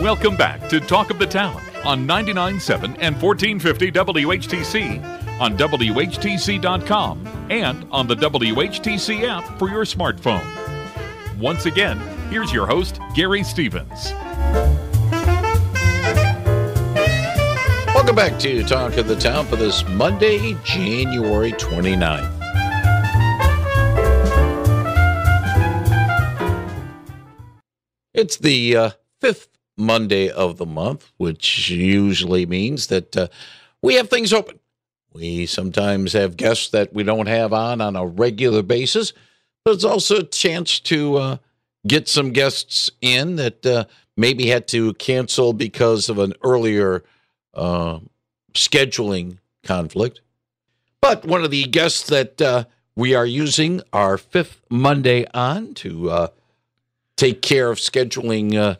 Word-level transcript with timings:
Welcome 0.00 0.36
back 0.36 0.68
to 0.68 0.78
Talk 0.78 1.10
of 1.10 1.18
the 1.18 1.26
Town 1.26 1.60
on 1.84 2.06
99.7 2.06 2.98
and 3.00 3.20
1450 3.20 3.90
WHTC, 3.90 5.40
on 5.40 5.58
WHTC.com, 5.58 7.26
and 7.50 7.84
on 7.90 8.06
the 8.06 8.14
WHTC 8.14 9.24
app 9.24 9.58
for 9.58 9.68
your 9.68 9.82
smartphone. 9.84 10.46
Once 11.36 11.66
again, 11.66 11.98
here's 12.30 12.52
your 12.52 12.64
host, 12.64 13.00
Gary 13.16 13.42
Stevens. 13.42 14.12
Welcome 17.92 18.14
back 18.14 18.38
to 18.38 18.62
Talk 18.62 18.98
of 18.98 19.08
the 19.08 19.16
Town 19.16 19.46
for 19.46 19.56
this 19.56 19.84
Monday, 19.88 20.56
January 20.62 21.50
29th. 21.50 22.34
It's 28.14 28.36
the 28.36 28.76
uh, 28.76 28.90
fifth 29.20 29.57
Monday 29.78 30.28
of 30.28 30.58
the 30.58 30.66
month, 30.66 31.10
which 31.16 31.70
usually 31.70 32.44
means 32.44 32.88
that 32.88 33.16
uh, 33.16 33.28
we 33.80 33.94
have 33.94 34.10
things 34.10 34.32
open. 34.32 34.58
We 35.12 35.46
sometimes 35.46 36.12
have 36.12 36.36
guests 36.36 36.68
that 36.70 36.92
we 36.92 37.04
don't 37.04 37.28
have 37.28 37.52
on 37.52 37.80
on 37.80 37.96
a 37.96 38.06
regular 38.06 38.62
basis, 38.62 39.12
but 39.64 39.74
it's 39.74 39.84
also 39.84 40.18
a 40.18 40.24
chance 40.24 40.80
to 40.80 41.16
uh, 41.16 41.36
get 41.86 42.08
some 42.08 42.32
guests 42.32 42.90
in 43.00 43.36
that 43.36 43.64
uh, 43.64 43.84
maybe 44.16 44.48
had 44.48 44.68
to 44.68 44.94
cancel 44.94 45.52
because 45.52 46.08
of 46.08 46.18
an 46.18 46.34
earlier 46.42 47.04
uh, 47.54 48.00
scheduling 48.52 49.38
conflict. 49.62 50.20
But 51.00 51.24
one 51.24 51.44
of 51.44 51.50
the 51.50 51.64
guests 51.64 52.08
that 52.08 52.42
uh, 52.42 52.64
we 52.96 53.14
are 53.14 53.26
using 53.26 53.80
our 53.92 54.18
fifth 54.18 54.60
Monday 54.68 55.24
on 55.32 55.74
to 55.74 56.10
uh, 56.10 56.28
take 57.16 57.42
care 57.42 57.70
of 57.70 57.78
scheduling 57.78 58.76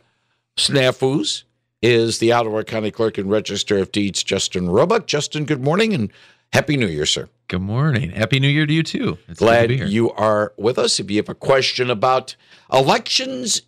snafus 0.59 1.45
is 1.81 2.19
the 2.19 2.33
Ottawa 2.33 2.63
County 2.63 2.91
Clerk 2.91 3.19
and 3.19 3.31
Register 3.31 3.79
of 3.79 3.93
Deeds, 3.93 4.23
Justin 4.23 4.69
Roebuck. 4.69 5.07
Justin, 5.07 5.45
good 5.45 5.63
morning 5.63 5.95
and 5.95 6.13
Happy 6.53 6.77
New 6.77 6.87
Year, 6.87 7.07
sir. 7.07 7.29
Good 7.49 7.61
morning. 7.61 8.11
Happy 8.11 8.41
New 8.41 8.49
Year 8.49 8.67
to 8.67 8.73
you 8.73 8.83
too. 8.83 9.19
It's 9.29 9.39
Glad 9.39 9.71
you 9.71 10.11
are 10.13 10.53
with 10.57 10.79
us. 10.79 10.99
If 10.99 11.11
you 11.11 11.19
have 11.19 11.29
a 11.29 11.35
question 11.35 11.91
about 11.91 12.37
elections 12.73 13.63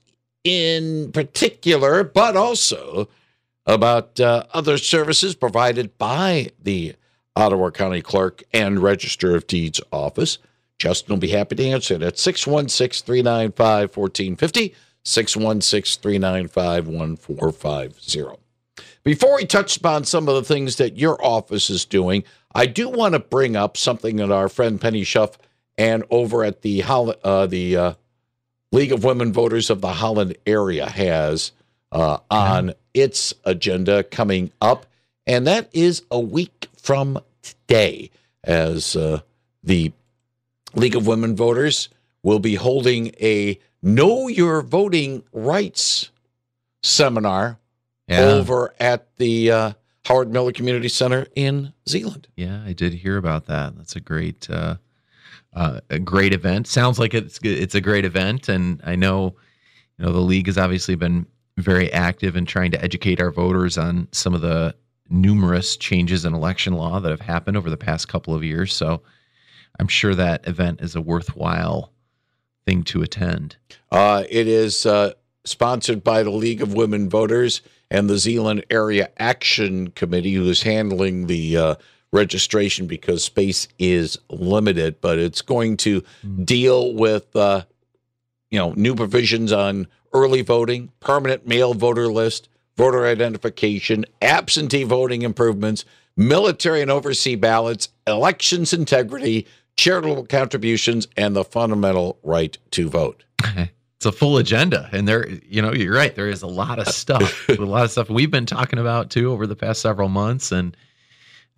in 0.45 1.13
particular, 1.13 2.05
but 2.05 2.37
also 2.37 3.09
about 3.67 4.19
uh, 4.19 4.45
other 4.53 4.79
services 4.79 5.35
provided 5.35 5.97
by 5.99 6.51
the 6.63 6.95
Ottawa 7.37 7.71
County 7.71 8.03
Clerk 8.03 8.43
and 8.53 8.83
Register 8.83 9.37
of 9.37 9.47
Deeds 9.47 9.81
office, 9.93 10.39
Justin 10.79 11.15
will 11.15 11.21
be 11.21 11.29
happy 11.29 11.55
to 11.57 11.65
answer 11.65 11.95
it 11.95 12.03
at 12.03 12.19
616 12.19 13.05
395 13.05 13.97
1450, 13.97 14.75
616 15.05 16.01
395 16.01 16.89
1450. 16.89 18.41
Before 19.03 19.37
we 19.37 19.47
touch 19.47 19.79
upon 19.79 20.05
some 20.05 20.29
of 20.29 20.35
the 20.35 20.45
things 20.45 20.77
that 20.77 20.99
your 20.99 21.23
office 21.25 21.71
is 21.71 21.85
doing, 21.85 22.25
I 22.55 22.67
do 22.67 22.89
want 22.89 23.15
to 23.15 23.19
bring 23.19 23.57
up 23.57 23.77
something 23.77 24.17
that 24.17 24.31
our 24.31 24.49
friend 24.49 24.81
Penny 24.81 25.03
Schuff 25.03 25.37
and 25.79 26.05
over 26.11 26.45
at 26.45 26.63
the 26.63 26.83
uh, 26.83 27.47
the 27.47 27.77
uh, 27.77 27.95
League 28.73 28.93
of 28.93 29.03
Women 29.05 29.33
Voters 29.33 29.71
of 29.71 29.81
the 29.81 29.93
Holland 29.95 30.37
area 30.47 30.89
has 30.89 31.53
uh, 31.93 32.19
on 32.31 32.75
its 32.93 33.33
agenda 33.45 34.03
coming 34.03 34.53
up, 34.61 34.87
and 35.27 35.47
that 35.47 35.71
is 35.73 36.03
a 36.11 36.21
week 36.21 36.69
from 36.77 37.19
today, 37.43 38.11
as 38.45 38.97
uh, 38.97 39.21
the 39.65 39.93
League 40.75 40.97
of 40.97 41.07
Women 41.07 41.35
Voters 41.35 41.89
will 42.23 42.39
be 42.39 42.55
holding 42.55 43.09
a 43.21 43.59
Know 43.83 44.29
Your 44.29 44.63
Voting 44.63 45.23
Rights 45.33 46.11
seminar 46.83 47.59
yeah. 48.09 48.21
over 48.21 48.75
at 48.79 49.17
the 49.17 49.51
uh, 49.51 49.73
Howard 50.05 50.31
Miller 50.31 50.53
Community 50.53 50.89
Center 50.89 51.27
in 51.35 51.73
Zeeland. 51.89 52.29
Yeah, 52.37 52.63
I 52.65 52.73
did 52.73 52.93
hear 52.93 53.17
about 53.17 53.47
that. 53.47 53.77
That's 53.77 53.97
a 53.97 54.01
great, 54.01 54.49
uh, 54.51 54.77
uh, 55.55 55.81
a 55.89 55.99
great 55.99 56.33
event. 56.33 56.67
Sounds 56.67 56.99
like 56.99 57.15
it's 57.15 57.39
it's 57.43 57.75
a 57.75 57.81
great 57.81 58.05
event, 58.05 58.49
and 58.49 58.81
I 58.85 58.97
know, 58.97 59.37
you 59.99 60.05
know, 60.05 60.13
the 60.13 60.21
league 60.21 60.47
has 60.47 60.59
obviously 60.59 60.95
been 60.95 61.27
very 61.57 61.93
active 61.93 62.37
in 62.37 62.47
trying 62.47 62.71
to 62.73 62.83
educate 62.83 63.21
our 63.21 63.31
voters 63.31 63.77
on 63.79 64.09
some 64.13 64.35
of 64.35 64.41
the 64.41 64.75
numerous 65.09 65.77
changes 65.77 66.25
in 66.25 66.35
election 66.35 66.75
law 66.75 67.01
that 67.01 67.11
have 67.11 67.21
happened 67.21 67.57
over 67.57 67.69
the 67.69 67.77
past 67.77 68.09
couple 68.09 68.35
of 68.35 68.45
years. 68.45 68.73
So 68.73 69.03
I'm 69.79 69.89
sure 69.89 70.15
that 70.15 70.47
event 70.47 70.81
is 70.81 70.95
a 70.95 71.01
worthwhile 71.01 71.93
thing 72.71 72.85
to 72.85 73.03
attend. 73.03 73.57
Uh, 73.91 74.23
it 74.29 74.47
is 74.47 74.87
uh, 74.87 75.13
sponsored 75.45 76.05
by 76.05 76.23
the 76.23 76.31
League 76.31 76.63
of 76.63 76.75
Women 76.75 77.09
Voters 77.09 77.63
and 77.91 78.09
the 78.09 78.19
Zeeland 78.19 78.65
Area 78.71 79.11
Action 79.19 79.89
Committee, 79.91 80.35
who 80.35 80.49
is 80.49 80.63
handling 80.63 81.27
the 81.27 81.57
uh, 81.57 81.75
registration 82.13 82.87
because 82.87 83.25
space 83.25 83.67
is 83.81 84.19
limited. 84.29 85.01
But 85.01 85.19
it's 85.19 85.43
going 85.43 85.79
to 85.79 86.03
mm. 86.25 86.47
deal 86.47 86.95
with, 86.95 87.35
uh, 87.35 87.65
you 88.51 88.59
know, 88.59 88.73
new 88.77 88.95
provisions 88.95 89.53
on 89.53 89.89
early 90.13 90.43
voting, 90.43 90.93
permanent 91.01 91.49
mail 91.49 91.75
voter 91.75 92.13
list, 92.13 92.49
voter 92.77 93.05
identification, 93.05 94.05
absentee 94.23 94.85
voting 94.85 95.23
improvements, 95.23 95.85
military 96.17 96.83
and 96.83 96.91
overseas 96.91 97.39
ballots, 97.39 97.89
elections 98.07 98.73
integrity, 98.73 99.49
charitable 99.81 100.27
contributions, 100.27 101.09
and 101.17 101.35
the 101.35 101.43
fundamental 101.43 102.19
right 102.23 102.57
to 102.73 102.89
vote. 102.89 103.25
It's 103.97 104.07
a 104.07 104.13
full 104.13 104.39
agenda, 104.39 104.89
and 104.93 105.07
there, 105.07 105.29
you 105.29 105.61
know, 105.61 105.75
you're 105.75 105.95
right. 105.95 106.15
There 106.15 106.31
is 106.31 106.41
a 106.41 106.47
lot 106.47 106.79
of 106.79 106.89
stuff, 106.89 107.47
a 107.51 107.57
lot 107.57 107.85
of 107.85 107.91
stuff 107.91 108.09
we've 108.09 108.31
been 108.31 108.47
talking 108.47 108.79
about 108.79 109.11
too 109.11 109.31
over 109.31 109.47
the 109.47 109.55
past 109.55 109.83
several 109.83 110.09
months, 110.09 110.53
and 110.53 110.75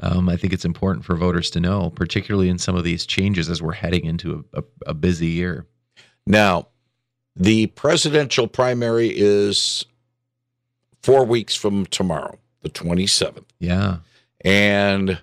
um, 0.03 0.29
I 0.29 0.37
think 0.37 0.53
it's 0.53 0.65
important 0.65 1.05
for 1.05 1.15
voters 1.15 1.51
to 1.51 1.61
know, 1.61 1.91
particularly 1.91 2.49
in 2.49 2.59
some 2.59 2.75
of 2.75 2.83
these 2.83 3.07
changes 3.07 3.49
as 3.49 3.63
we're 3.63 3.75
heading 3.75 4.07
into 4.07 4.45
a, 4.55 4.59
a, 4.59 4.65
a 4.89 4.95
busy 4.95 5.29
year. 5.29 5.69
Now, 6.27 6.67
the 7.37 7.69
presidential 7.69 8.49
primary 8.49 9.13
is 9.15 9.85
four 11.01 11.25
weeks 11.25 11.55
from 11.55 11.87
tomorrow, 11.87 12.41
the 12.63 12.71
27th. 12.71 13.45
Yeah. 13.61 13.99
And 14.45 15.21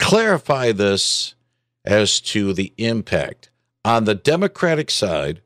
clarify 0.00 0.72
this 0.72 1.34
as 1.84 2.20
to 2.20 2.52
the 2.52 2.72
impact. 2.76 3.50
On 3.84 4.04
the 4.04 4.14
Democratic 4.14 4.90
side, 4.90 5.40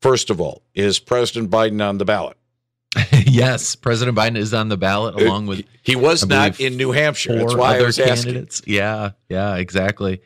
first 0.00 0.30
of 0.30 0.40
all, 0.40 0.62
is 0.74 0.98
President 0.98 1.50
Biden 1.50 1.86
on 1.86 1.98
the 1.98 2.04
ballot? 2.04 2.36
yes, 3.24 3.76
President 3.76 4.18
Biden 4.18 4.36
is 4.36 4.52
on 4.52 4.68
the 4.68 4.76
ballot 4.76 5.14
uh, 5.14 5.24
along 5.24 5.46
with. 5.46 5.64
He 5.82 5.94
was 5.94 6.26
not 6.26 6.58
in 6.60 6.76
New 6.76 6.90
Hampshire. 6.90 7.36
That's 7.36 7.54
why 7.54 7.78
I 7.78 7.82
was 7.82 7.96
candidates. 7.96 8.60
asking. 8.60 8.74
Yeah, 8.74 9.10
yeah, 9.28 9.56
exactly. 9.56 10.20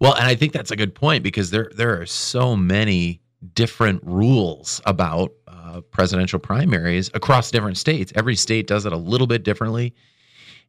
Well, 0.00 0.14
and 0.14 0.24
I 0.24 0.34
think 0.34 0.52
that's 0.52 0.70
a 0.70 0.76
good 0.76 0.94
point 0.94 1.22
because 1.22 1.50
there 1.50 1.70
there 1.74 2.00
are 2.00 2.06
so 2.06 2.56
many 2.56 3.20
different 3.54 4.02
rules 4.04 4.80
about 4.86 5.32
uh, 5.46 5.82
presidential 5.90 6.38
primaries 6.38 7.10
across 7.14 7.50
different 7.50 7.76
states. 7.76 8.10
Every 8.14 8.36
state 8.36 8.66
does 8.66 8.86
it 8.86 8.92
a 8.92 8.96
little 8.96 9.26
bit 9.26 9.44
differently, 9.44 9.94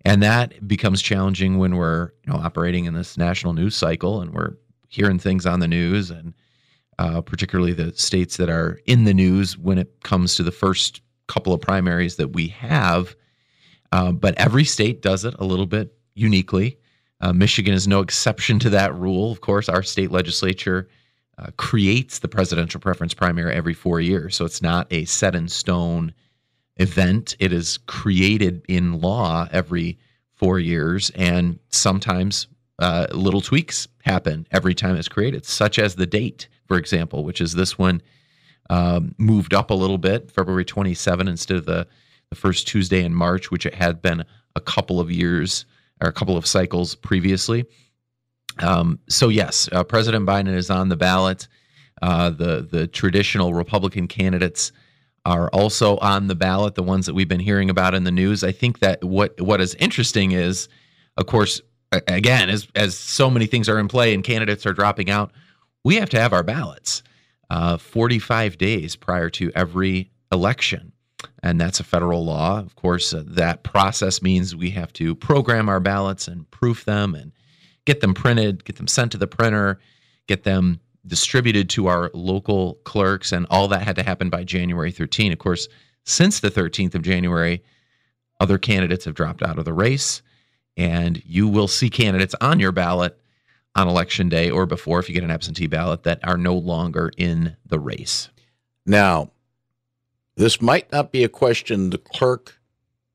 and 0.05 0.23
that 0.23 0.67
becomes 0.67 1.01
challenging 1.01 1.57
when 1.57 1.75
we're 1.75 2.11
you 2.25 2.33
know 2.33 2.39
operating 2.39 2.85
in 2.85 2.93
this 2.93 3.17
national 3.17 3.53
news 3.53 3.75
cycle 3.75 4.21
and 4.21 4.33
we're 4.33 4.55
hearing 4.87 5.19
things 5.19 5.45
on 5.45 5.59
the 5.59 5.67
news 5.67 6.09
and 6.09 6.33
uh, 6.99 7.21
particularly 7.21 7.73
the 7.73 7.93
states 7.93 8.37
that 8.37 8.49
are 8.49 8.79
in 8.85 9.05
the 9.05 9.13
news 9.13 9.57
when 9.57 9.77
it 9.77 10.03
comes 10.03 10.35
to 10.35 10.43
the 10.43 10.51
first 10.51 11.01
couple 11.27 11.53
of 11.53 11.61
primaries 11.61 12.17
that 12.17 12.33
we 12.33 12.47
have. 12.49 13.15
Uh, 13.93 14.11
but 14.11 14.37
every 14.37 14.65
state 14.65 15.01
does 15.01 15.23
it 15.23 15.33
a 15.39 15.45
little 15.45 15.65
bit 15.65 15.93
uniquely. 16.15 16.77
Uh, 17.21 17.31
Michigan 17.31 17.73
is 17.73 17.87
no 17.87 18.01
exception 18.01 18.59
to 18.59 18.69
that 18.69 18.93
rule. 18.95 19.31
Of 19.31 19.39
course, 19.39 19.69
our 19.69 19.81
state 19.81 20.11
legislature 20.11 20.89
uh, 21.37 21.47
creates 21.55 22.19
the 22.19 22.27
presidential 22.27 22.81
preference 22.81 23.13
primary 23.13 23.53
every 23.53 23.73
four 23.73 24.01
years. 24.01 24.35
So 24.35 24.43
it's 24.43 24.61
not 24.61 24.87
a 24.91 25.05
set 25.05 25.35
in 25.35 25.47
stone 25.47 26.13
event. 26.79 27.35
It 27.39 27.53
is 27.53 27.77
created 27.77 28.63
in 28.67 28.99
law 28.99 29.47
every 29.51 29.99
four 30.33 30.59
years. 30.59 31.11
And 31.11 31.59
sometimes 31.69 32.47
uh, 32.79 33.07
little 33.11 33.41
tweaks 33.41 33.87
happen 34.03 34.47
every 34.51 34.73
time 34.73 34.95
it's 34.95 35.09
created, 35.09 35.45
such 35.45 35.77
as 35.77 35.95
the 35.95 36.07
date, 36.07 36.47
for 36.67 36.77
example, 36.77 37.23
which 37.23 37.41
is 37.41 37.53
this 37.53 37.77
one 37.77 38.01
um, 38.69 39.13
moved 39.17 39.53
up 39.53 39.69
a 39.69 39.73
little 39.75 39.97
bit, 39.97 40.31
February 40.31 40.65
27 40.65 41.27
instead 41.27 41.57
of 41.57 41.65
the, 41.65 41.87
the 42.29 42.35
first 42.35 42.67
Tuesday 42.67 43.03
in 43.03 43.13
March, 43.13 43.51
which 43.51 43.65
it 43.65 43.75
had 43.75 44.01
been 44.01 44.23
a 44.55 44.61
couple 44.61 44.99
of 44.99 45.11
years 45.11 45.65
or 46.01 46.07
a 46.07 46.13
couple 46.13 46.37
of 46.37 46.47
cycles 46.47 46.95
previously. 46.95 47.65
Um, 48.59 48.99
so 49.09 49.29
yes, 49.29 49.67
uh, 49.71 49.83
President 49.83 50.25
Biden 50.25 50.53
is 50.53 50.69
on 50.69 50.89
the 50.89 50.95
ballot. 50.95 51.47
Uh, 52.01 52.29
the 52.29 52.65
the 52.69 52.87
traditional 52.87 53.53
Republican 53.53 54.07
candidates 54.07 54.71
are 55.25 55.49
also 55.49 55.97
on 55.97 56.27
the 56.27 56.35
ballot. 56.35 56.75
The 56.75 56.83
ones 56.83 57.05
that 57.05 57.13
we've 57.13 57.27
been 57.27 57.39
hearing 57.39 57.69
about 57.69 57.93
in 57.93 58.03
the 58.03 58.11
news. 58.11 58.43
I 58.43 58.51
think 58.51 58.79
that 58.79 59.03
what 59.03 59.39
what 59.41 59.61
is 59.61 59.75
interesting 59.75 60.31
is, 60.31 60.69
of 61.17 61.25
course, 61.25 61.61
again, 61.91 62.49
as 62.49 62.67
as 62.75 62.97
so 62.97 63.29
many 63.29 63.45
things 63.45 63.69
are 63.69 63.79
in 63.79 63.87
play 63.87 64.13
and 64.13 64.23
candidates 64.23 64.65
are 64.65 64.73
dropping 64.73 65.09
out, 65.09 65.31
we 65.83 65.95
have 65.95 66.09
to 66.09 66.19
have 66.19 66.33
our 66.33 66.43
ballots 66.43 67.03
uh, 67.49 67.77
45 67.77 68.57
days 68.57 68.95
prior 68.95 69.29
to 69.31 69.51
every 69.55 70.11
election. 70.31 70.91
And 71.41 71.59
that's 71.59 71.79
a 71.79 71.83
federal 71.83 72.23
law. 72.23 72.59
Of 72.59 72.75
course, 72.75 73.13
uh, 73.13 73.23
that 73.27 73.63
process 73.63 74.21
means 74.21 74.55
we 74.55 74.71
have 74.71 74.93
to 74.93 75.15
program 75.15 75.67
our 75.67 75.79
ballots 75.79 76.27
and 76.27 76.49
proof 76.51 76.85
them 76.85 77.15
and 77.15 77.31
get 77.85 78.01
them 78.01 78.13
printed, 78.13 78.63
get 78.65 78.77
them 78.77 78.87
sent 78.87 79.11
to 79.13 79.17
the 79.17 79.27
printer, 79.27 79.79
get 80.27 80.43
them 80.43 80.79
distributed 81.09 81.69
to 81.71 81.87
our 81.87 82.09
local 82.13 82.75
clerks, 82.85 83.33
and 83.33 83.45
all 83.49 83.67
that 83.67 83.81
had 83.81 83.97
to 83.97 84.03
happen 84.03 84.29
by 84.29 84.45
January 84.45 84.91
13. 84.91 85.33
Of 85.33 85.39
course, 85.39 85.67
since 86.05 86.39
the 86.39 86.49
13th 86.49 86.95
of 86.95 87.01
January, 87.01 87.61
other 88.39 88.57
candidates 88.57 89.03
have 89.05 89.15
dropped 89.15 89.43
out 89.43 89.59
of 89.59 89.65
the 89.65 89.73
race, 89.73 90.21
and 90.77 91.21
you 91.25 91.47
will 91.47 91.67
see 91.67 91.89
candidates 91.89 92.35
on 92.39 92.59
your 92.59 92.71
ballot 92.71 93.19
on 93.75 93.87
election 93.87 94.29
day 94.29 94.49
or 94.49 94.65
before, 94.65 94.99
if 94.99 95.09
you 95.09 95.15
get 95.15 95.23
an 95.23 95.31
absentee 95.31 95.67
ballot, 95.67 96.03
that 96.03 96.19
are 96.23 96.37
no 96.37 96.55
longer 96.55 97.11
in 97.17 97.57
the 97.65 97.79
race. 97.79 98.29
Now, 98.85 99.31
this 100.35 100.61
might 100.61 100.91
not 100.91 101.11
be 101.11 101.23
a 101.23 101.29
question 101.29 101.89
the 101.89 101.97
clerk 101.97 102.59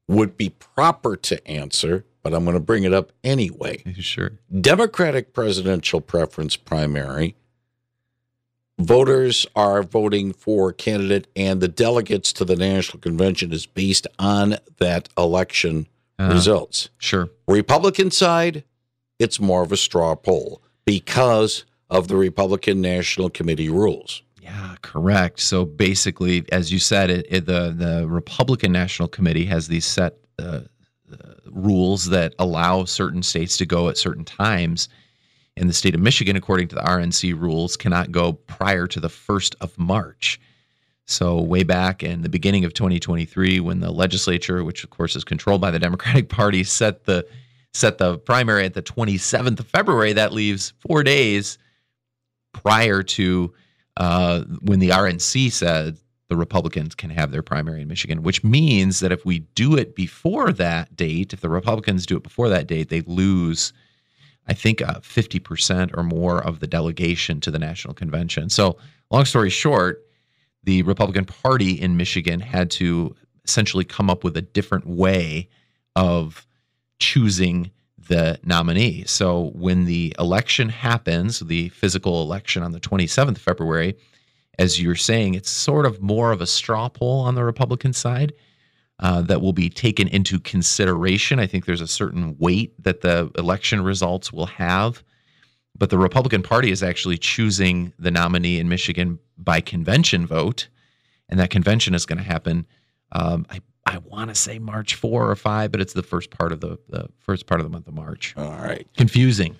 would 0.06 0.36
be 0.36 0.50
proper 0.50 1.16
to 1.16 1.48
answer, 1.48 2.04
but 2.22 2.34
I'm 2.34 2.44
going 2.44 2.54
to 2.54 2.60
bring 2.60 2.84
it 2.84 2.92
up 2.92 3.12
anyway. 3.22 3.82
Sure. 3.98 4.32
Democratic 4.60 5.32
presidential 5.32 6.00
preference 6.00 6.56
primary, 6.56 7.34
voters 8.78 9.46
are 9.54 9.82
voting 9.82 10.32
for 10.32 10.70
a 10.70 10.74
candidate, 10.74 11.26
and 11.36 11.60
the 11.60 11.68
delegates 11.68 12.32
to 12.34 12.44
the 12.44 12.56
National 12.56 13.00
Convention 13.00 13.52
is 13.52 13.66
based 13.66 14.06
on 14.18 14.56
that 14.78 15.08
election 15.16 15.86
Uh, 16.16 16.30
results. 16.32 16.90
Sure. 16.98 17.28
Republican 17.48 18.10
side, 18.10 18.62
it's 19.18 19.40
more 19.40 19.64
of 19.64 19.72
a 19.72 19.76
straw 19.76 20.14
poll 20.14 20.62
because 20.84 21.64
of 21.90 22.06
the 22.06 22.14
Republican 22.16 22.80
National 22.80 23.28
Committee 23.28 23.68
rules. 23.68 24.22
Yeah, 24.40 24.76
correct. 24.82 25.40
So 25.40 25.64
basically, 25.64 26.44
as 26.52 26.70
you 26.70 26.78
said, 26.78 27.10
it, 27.10 27.26
it, 27.28 27.46
the 27.46 27.74
the 27.76 28.06
Republican 28.06 28.70
National 28.70 29.08
Committee 29.08 29.46
has 29.46 29.66
these 29.66 29.86
set 29.86 30.14
uh, 30.38 30.60
uh, 31.10 31.16
rules 31.50 32.10
that 32.10 32.34
allow 32.38 32.84
certain 32.84 33.22
states 33.22 33.56
to 33.56 33.66
go 33.66 33.88
at 33.88 33.98
certain 33.98 34.24
times. 34.24 34.88
And 35.56 35.68
the 35.68 35.74
state 35.74 35.94
of 35.94 36.00
Michigan, 36.00 36.36
according 36.36 36.68
to 36.68 36.74
the 36.74 36.80
RNC 36.80 37.38
rules, 37.38 37.76
cannot 37.76 38.10
go 38.10 38.32
prior 38.32 38.86
to 38.88 39.00
the 39.00 39.08
first 39.08 39.54
of 39.60 39.78
March. 39.78 40.40
So 41.06 41.40
way 41.40 41.62
back 41.62 42.02
in 42.02 42.22
the 42.22 42.28
beginning 42.28 42.64
of 42.64 42.74
2023, 42.74 43.60
when 43.60 43.80
the 43.80 43.92
legislature, 43.92 44.64
which 44.64 44.84
of 44.84 44.90
course 44.90 45.14
is 45.14 45.22
controlled 45.22 45.60
by 45.60 45.70
the 45.70 45.78
Democratic 45.86 46.28
Party, 46.28 46.64
set 46.64 47.04
the 47.04 47.26
set 47.72 47.98
the 47.98 48.18
primary 48.18 48.64
at 48.64 48.74
the 48.74 48.82
27th 48.82 49.58
of 49.58 49.66
February, 49.66 50.12
that 50.12 50.32
leaves 50.32 50.72
four 50.78 51.02
days 51.02 51.58
prior 52.52 53.02
to 53.02 53.52
uh, 53.96 54.42
when 54.62 54.78
the 54.78 54.90
RNC 54.90 55.50
said 55.50 55.98
the 56.28 56.36
Republicans 56.36 56.94
can 56.94 57.10
have 57.10 57.30
their 57.30 57.42
primary 57.42 57.82
in 57.82 57.88
Michigan, 57.88 58.22
which 58.22 58.42
means 58.42 59.00
that 59.00 59.12
if 59.12 59.24
we 59.24 59.40
do 59.54 59.76
it 59.76 59.94
before 59.94 60.52
that 60.52 60.96
date, 60.96 61.32
if 61.32 61.40
the 61.40 61.48
Republicans 61.48 62.06
do 62.06 62.16
it 62.16 62.22
before 62.22 62.48
that 62.48 62.66
date, 62.66 62.88
they 62.88 63.02
lose, 63.02 63.72
I 64.46 64.54
think, 64.54 64.82
uh, 64.82 65.00
50% 65.00 65.96
or 65.96 66.02
more 66.02 66.42
of 66.42 66.60
the 66.60 66.66
delegation 66.66 67.40
to 67.40 67.50
the 67.50 67.58
National 67.58 67.94
Convention. 67.94 68.50
So, 68.50 68.76
long 69.10 69.24
story 69.24 69.50
short, 69.50 70.04
the 70.64 70.82
Republican 70.82 71.24
Party 71.24 71.72
in 71.72 71.96
Michigan 71.96 72.40
had 72.40 72.70
to 72.72 73.14
essentially 73.44 73.84
come 73.84 74.08
up 74.08 74.24
with 74.24 74.36
a 74.36 74.42
different 74.42 74.86
way 74.86 75.48
of 75.96 76.46
choosing 76.98 77.70
the 78.08 78.38
nominee. 78.44 79.04
So 79.06 79.50
when 79.54 79.84
the 79.84 80.14
election 80.18 80.68
happens, 80.68 81.40
the 81.40 81.68
physical 81.70 82.22
election 82.22 82.62
on 82.62 82.72
the 82.72 82.80
27th 82.80 83.36
of 83.36 83.38
February, 83.38 83.96
as 84.58 84.80
you're 84.80 84.94
saying, 84.94 85.34
it's 85.34 85.50
sort 85.50 85.86
of 85.86 86.02
more 86.02 86.32
of 86.32 86.40
a 86.40 86.46
straw 86.46 86.88
poll 86.88 87.20
on 87.20 87.34
the 87.34 87.44
Republican 87.44 87.92
side 87.92 88.32
uh, 89.00 89.22
that 89.22 89.40
will 89.40 89.52
be 89.52 89.68
taken 89.68 90.08
into 90.08 90.38
consideration. 90.38 91.38
I 91.38 91.46
think 91.46 91.66
there's 91.66 91.80
a 91.80 91.86
certain 91.86 92.36
weight 92.38 92.80
that 92.82 93.00
the 93.00 93.30
election 93.36 93.82
results 93.82 94.32
will 94.32 94.46
have. 94.46 95.02
But 95.76 95.90
the 95.90 95.98
Republican 95.98 96.42
Party 96.42 96.70
is 96.70 96.82
actually 96.82 97.18
choosing 97.18 97.92
the 97.98 98.10
nominee 98.10 98.60
in 98.60 98.68
Michigan 98.68 99.18
by 99.36 99.60
convention 99.60 100.26
vote. 100.26 100.68
And 101.28 101.40
that 101.40 101.50
convention 101.50 101.94
is 101.94 102.06
going 102.06 102.18
to 102.18 102.24
happen, 102.24 102.66
um, 103.12 103.46
I 103.50 103.60
I 103.86 103.98
want 103.98 104.30
to 104.30 104.34
say 104.34 104.58
March 104.58 104.94
four 104.94 105.30
or 105.30 105.36
five, 105.36 105.70
but 105.70 105.80
it's 105.80 105.92
the 105.92 106.02
first 106.02 106.30
part 106.30 106.52
of 106.52 106.60
the 106.60 106.78
the 106.88 107.08
first 107.18 107.46
part 107.46 107.60
of 107.60 107.66
the 107.66 107.70
month 107.70 107.88
of 107.88 107.94
March. 107.94 108.34
All 108.36 108.50
right. 108.50 108.86
Confusing. 108.96 109.56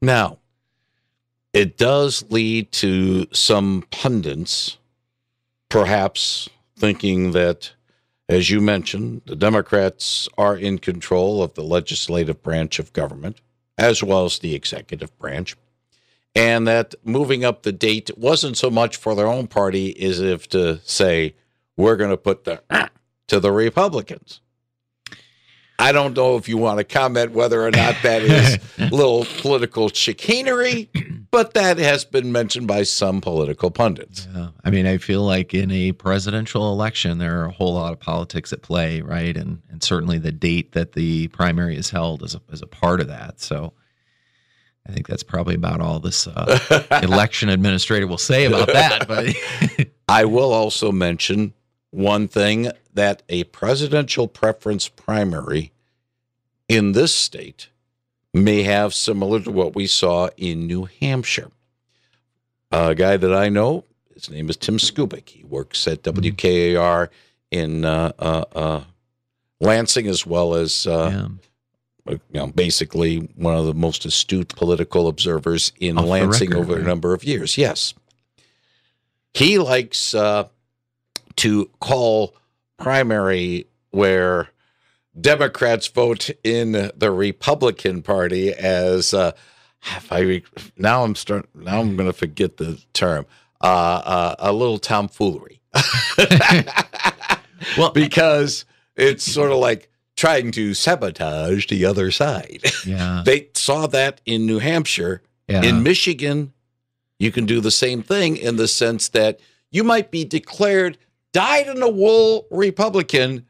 Now, 0.00 0.38
it 1.52 1.76
does 1.76 2.24
lead 2.30 2.72
to 2.72 3.26
some 3.32 3.84
pundits 3.90 4.78
perhaps 5.68 6.48
thinking 6.76 7.32
that, 7.32 7.72
as 8.28 8.50
you 8.50 8.60
mentioned, 8.60 9.22
the 9.26 9.36
Democrats 9.36 10.28
are 10.36 10.56
in 10.56 10.78
control 10.78 11.42
of 11.42 11.54
the 11.54 11.62
legislative 11.62 12.42
branch 12.42 12.78
of 12.78 12.92
government 12.92 13.40
as 13.78 14.02
well 14.02 14.24
as 14.24 14.40
the 14.40 14.54
executive 14.54 15.16
branch. 15.18 15.56
And 16.34 16.66
that 16.66 16.94
moving 17.04 17.44
up 17.44 17.62
the 17.62 17.72
date 17.72 18.10
wasn't 18.18 18.58
so 18.58 18.70
much 18.70 18.96
for 18.96 19.14
their 19.14 19.28
own 19.28 19.46
party 19.46 19.98
as 20.04 20.20
if 20.20 20.48
to 20.50 20.80
say, 20.84 21.34
we're 21.76 21.96
going 21.96 22.10
to 22.10 22.16
put 22.16 22.44
the 22.44 22.62
to 23.28 23.40
the 23.40 23.52
Republicans. 23.52 24.40
I 25.80 25.92
don't 25.92 26.16
know 26.16 26.36
if 26.36 26.48
you 26.48 26.58
want 26.58 26.78
to 26.78 26.84
comment 26.84 27.32
whether 27.32 27.64
or 27.64 27.70
not 27.70 27.94
that 28.02 28.22
is 28.22 28.58
a 28.78 28.86
little 28.94 29.24
political 29.40 29.88
chicanery, 29.88 30.90
but 31.30 31.54
that 31.54 31.78
has 31.78 32.04
been 32.04 32.32
mentioned 32.32 32.66
by 32.66 32.82
some 32.82 33.20
political 33.20 33.70
pundits. 33.70 34.26
Yeah. 34.34 34.48
I 34.64 34.70
mean, 34.70 34.86
I 34.86 34.98
feel 34.98 35.22
like 35.22 35.54
in 35.54 35.70
a 35.70 35.92
presidential 35.92 36.72
election, 36.72 37.18
there 37.18 37.40
are 37.40 37.46
a 37.46 37.52
whole 37.52 37.74
lot 37.74 37.92
of 37.92 38.00
politics 38.00 38.52
at 38.52 38.62
play, 38.62 39.02
right? 39.02 39.36
And 39.36 39.62
and 39.70 39.82
certainly 39.82 40.18
the 40.18 40.32
date 40.32 40.72
that 40.72 40.92
the 40.92 41.28
primary 41.28 41.76
is 41.76 41.90
held 41.90 42.24
is 42.24 42.34
a, 42.34 42.40
is 42.50 42.60
a 42.60 42.66
part 42.66 43.00
of 43.00 43.06
that. 43.06 43.40
So 43.40 43.72
I 44.88 44.92
think 44.92 45.06
that's 45.06 45.22
probably 45.22 45.54
about 45.54 45.80
all 45.80 46.00
this 46.00 46.26
uh, 46.26 46.88
election 47.02 47.50
administrator 47.50 48.06
will 48.06 48.18
say 48.18 48.46
about 48.46 48.68
that. 48.68 49.06
But 49.06 49.36
I 50.08 50.24
will 50.24 50.52
also 50.52 50.90
mention 50.90 51.52
one 51.90 52.28
thing 52.28 52.70
that 52.94 53.22
a 53.28 53.44
presidential 53.44 54.28
preference 54.28 54.88
primary 54.88 55.72
in 56.68 56.92
this 56.92 57.14
state 57.14 57.68
may 58.34 58.62
have 58.62 58.94
similar 58.94 59.40
to 59.40 59.50
what 59.50 59.74
we 59.74 59.86
saw 59.86 60.28
in 60.36 60.66
New 60.66 60.88
Hampshire. 61.00 61.50
A 62.70 62.94
guy 62.94 63.16
that 63.16 63.32
I 63.32 63.48
know, 63.48 63.84
his 64.12 64.28
name 64.28 64.50
is 64.50 64.56
Tim 64.56 64.76
Skubick. 64.76 65.30
He 65.30 65.44
works 65.44 65.86
at 65.88 66.02
WKAR 66.02 67.08
in 67.50 67.84
uh, 67.84 68.12
uh, 68.18 68.44
uh, 68.54 68.84
Lansing 69.60 70.06
as 70.06 70.26
well 70.26 70.54
as 70.54 70.86
uh, 70.86 71.28
yeah. 72.06 72.12
you 72.12 72.20
know, 72.32 72.46
basically 72.48 73.16
one 73.34 73.56
of 73.56 73.66
the 73.66 73.74
most 73.74 74.04
astute 74.04 74.54
political 74.54 75.08
observers 75.08 75.72
in 75.80 75.98
Off 75.98 76.04
Lansing 76.04 76.50
record, 76.50 76.60
over 76.60 76.78
a 76.78 76.82
number 76.82 77.14
of 77.14 77.24
years. 77.24 77.58
Yes. 77.58 77.94
He 79.34 79.58
likes 79.58 80.14
uh, 80.14 80.48
to 81.38 81.70
call 81.80 82.34
primary 82.78 83.66
where 83.90 84.48
Democrats 85.18 85.88
vote 85.88 86.30
in 86.44 86.90
the 86.96 87.10
Republican 87.10 88.02
Party 88.02 88.52
as 88.52 89.12
uh, 89.12 89.32
if 89.96 90.12
I 90.12 90.42
now 90.76 91.04
I'm 91.04 91.14
start 91.14 91.48
now 91.54 91.80
I'm 91.80 91.96
going 91.96 92.08
to 92.08 92.12
forget 92.12 92.56
the 92.56 92.80
term 92.92 93.26
uh, 93.60 93.66
uh, 93.66 94.34
a 94.38 94.52
little 94.52 94.78
tomfoolery 94.78 95.58
well, 97.76 97.90
because 97.92 98.64
it's 98.96 99.24
sort 99.24 99.50
of 99.50 99.58
like 99.58 99.90
trying 100.16 100.50
to 100.52 100.74
sabotage 100.74 101.66
the 101.66 101.84
other 101.84 102.10
side. 102.10 102.62
yeah, 102.84 103.22
they 103.26 103.48
saw 103.54 103.86
that 103.86 104.20
in 104.26 104.46
New 104.46 104.58
Hampshire. 104.58 105.22
yeah. 105.46 105.62
In 105.62 105.82
Michigan, 105.82 106.52
you 107.18 107.30
can 107.32 107.46
do 107.46 107.60
the 107.60 107.70
same 107.70 108.02
thing 108.02 108.36
in 108.36 108.56
the 108.56 108.68
sense 108.68 109.08
that 109.08 109.40
you 109.70 109.84
might 109.84 110.10
be 110.10 110.24
declared 110.24 110.98
dyed 111.32 111.68
in 111.68 111.80
the 111.80 111.88
wool 111.88 112.46
Republican, 112.50 113.46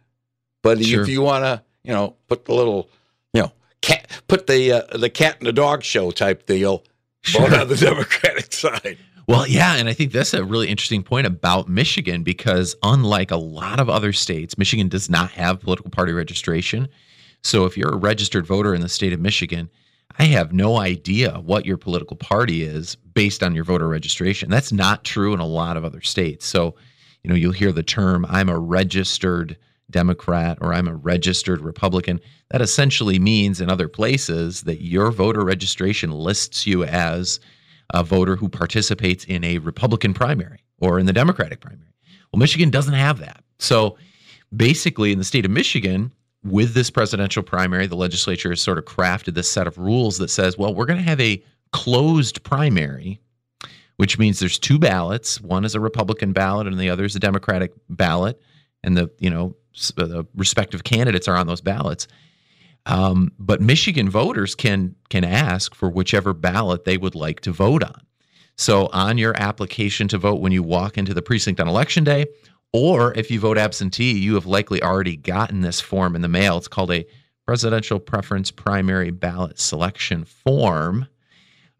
but 0.63 0.83
Sure. 0.85 1.03
if 1.03 1.09
you 1.09 1.23
want 1.23 1.45
to, 1.45 1.63
you 1.85 1.93
know, 1.93 2.17
put 2.29 2.45
the 2.45 2.55
little, 2.55 2.89
you 3.33 3.43
know, 3.43 3.53
cat, 3.83 4.07
put 4.29 4.47
the 4.47 4.73
uh, 4.73 4.97
the 4.99 5.11
cat 5.11 5.37
and 5.39 5.47
the 5.47 5.53
dog 5.53 5.83
show 5.83 6.11
type 6.11 6.47
deal, 6.47 6.85
Sure. 7.23 7.43
on 7.61 7.69
the 7.69 7.77
Democratic 7.81 8.53
side. 8.53 8.99
Well, 9.27 9.47
yeah, 9.47 9.77
and 9.77 9.89
I 9.91 9.93
think 9.93 10.13
that's 10.13 10.33
a 10.33 10.43
really 10.43 10.69
interesting 10.69 11.03
point 11.03 11.27
about 11.27 11.69
Michigan 11.69 12.23
because 12.23 12.75
unlike 12.83 13.31
a 13.31 13.37
lot 13.37 13.79
of 13.79 13.91
other 13.91 14.13
states, 14.15 14.57
Michigan 14.57 14.89
does 14.89 15.11
not 15.11 15.31
have 15.33 15.61
political 15.61 15.91
party 15.91 16.13
registration. 16.13 16.89
So 17.43 17.67
if 17.67 17.77
you're 17.77 17.93
a 17.93 17.97
registered 17.97 18.47
voter 18.47 18.75
in 18.75 18.81
the 18.81 18.89
state 18.89 19.13
of 19.13 19.21
Michigan, 19.21 19.69
I 20.19 20.25
have 20.25 20.55
no 20.55 20.79
idea 20.79 21.41
what 21.45 21.67
your 21.67 21.77
political 21.77 22.17
party 22.17 22.63
is 22.63 22.97
based 22.97 23.43
on 23.43 23.55
your 23.55 23.65
voter 23.65 23.87
registration. 23.87 24.49
That's 24.49 24.73
not 24.73 25.05
true 25.05 25.35
in 25.35 25.41
a 25.41 25.47
lot 25.47 25.77
of 25.77 25.85
other 25.85 26.01
states. 26.01 26.47
So, 26.47 26.75
you 27.29 27.35
know, 27.35 27.39
you'll 27.39 27.53
hear 27.53 27.73
the 27.73 27.83
term 27.83 28.25
I'm 28.31 28.49
a 28.49 28.59
registered 28.59 29.59
Democrat 29.91 30.57
or 30.63 30.73
I'm 30.73 30.89
a 30.89 30.95
registered 30.95 31.61
Republican. 31.61 32.21
That 32.51 32.63
essentially 32.63 33.19
means 33.19 33.61
in 33.61 33.69
other 33.69 33.87
places 33.87 34.63
that 34.63 34.81
your 34.81 35.11
voter 35.11 35.45
registration 35.45 36.11
lists 36.11 36.67
you 36.67 36.85
as 36.85 37.39
a 37.93 38.03
voter 38.03 38.35
who 38.35 38.49
participates 38.49 39.27
in 39.27 39.45
a 39.45 39.59
Republican 39.59 40.15
primary 40.15 40.65
or 40.81 40.99
in 40.99 41.05
the 41.05 41.13
Democratic 41.13 41.61
primary. 41.61 41.93
Well, 42.33 42.41
Michigan 42.41 42.71
doesn't 42.71 42.95
have 42.95 43.19
that. 43.19 43.45
So 43.59 43.99
basically, 44.57 45.13
in 45.13 45.19
the 45.19 45.25
state 45.25 45.45
of 45.45 45.51
Michigan, 45.51 46.11
with 46.45 46.73
this 46.73 46.89
presidential 46.89 47.43
primary, 47.43 47.87
the 47.87 47.97
legislature 47.97 48.51
has 48.51 48.63
sort 48.63 48.79
of 48.79 48.87
crafted 48.87 49.35
this 49.35 49.51
set 49.51 49.67
of 49.67 49.77
rules 49.77 50.17
that 50.17 50.29
says, 50.29 50.57
well, 50.57 50.75
we're 50.75 50.87
going 50.87 50.99
to 50.99 51.05
have 51.05 51.21
a 51.21 51.43
closed 51.73 52.43
primary, 52.43 53.21
which 53.99 54.19
means 54.19 54.39
there's 54.39 54.59
two 54.59 54.79
ballots. 54.79 55.41
One 55.41 55.65
is 55.65 55.75
a 55.75 55.81
Republican 55.81 56.33
ballot, 56.33 56.67
and 56.67 56.79
the 56.79 56.89
other 56.89 57.05
is 57.05 57.17
a 57.17 57.21
Democratic 57.21 57.73
ballot, 57.91 58.41
and 58.83 58.97
the 58.97 59.11
you 59.19 59.29
know 59.29 59.57
the 59.97 60.27
respective 60.35 60.85
candidates 60.85 61.29
are 61.29 61.37
on 61.37 61.47
those 61.47 61.61
ballots. 61.61 62.09
Um, 62.87 63.33
but 63.39 63.61
Michigan 63.61 64.09
voters 64.09 64.55
can 64.55 64.95
can 65.11 65.25
ask 65.25 65.75
for 65.75 65.91
whichever 65.91 66.33
ballot 66.33 66.85
they 66.85 66.97
would 66.97 67.15
like 67.15 67.41
to 67.41 67.53
vote 67.53 67.83
on. 67.83 68.01
So 68.57 68.89
on 68.93 69.19
your 69.19 69.37
application 69.37 70.09
to 70.09 70.19
vote 70.19 70.41
when 70.41 70.53
you 70.53 70.63
walk 70.63 70.97
into 70.97 71.13
the 71.13 71.23
precinct 71.23 71.61
on 71.61 71.69
election 71.69 72.05
day, 72.05 72.27
or 72.73 73.13
if 73.15 73.31
you 73.31 73.41
vote 73.41 73.59
absentee, 73.59 74.19
you 74.19 74.35
have 74.35 74.47
likely 74.47 74.83
already 74.83 75.17
gotten 75.17 75.61
this 75.61 75.81
form 75.81 76.15
in 76.15 76.23
the 76.23 76.29
mail. 76.29 76.57
It's 76.57 76.69
called 76.69 76.93
a 76.93 77.07
presidential 77.47 77.99
preference 77.99 78.51
primary 78.51 79.11
ballot 79.11 79.59
selection 79.59 80.25
form. 80.25 81.07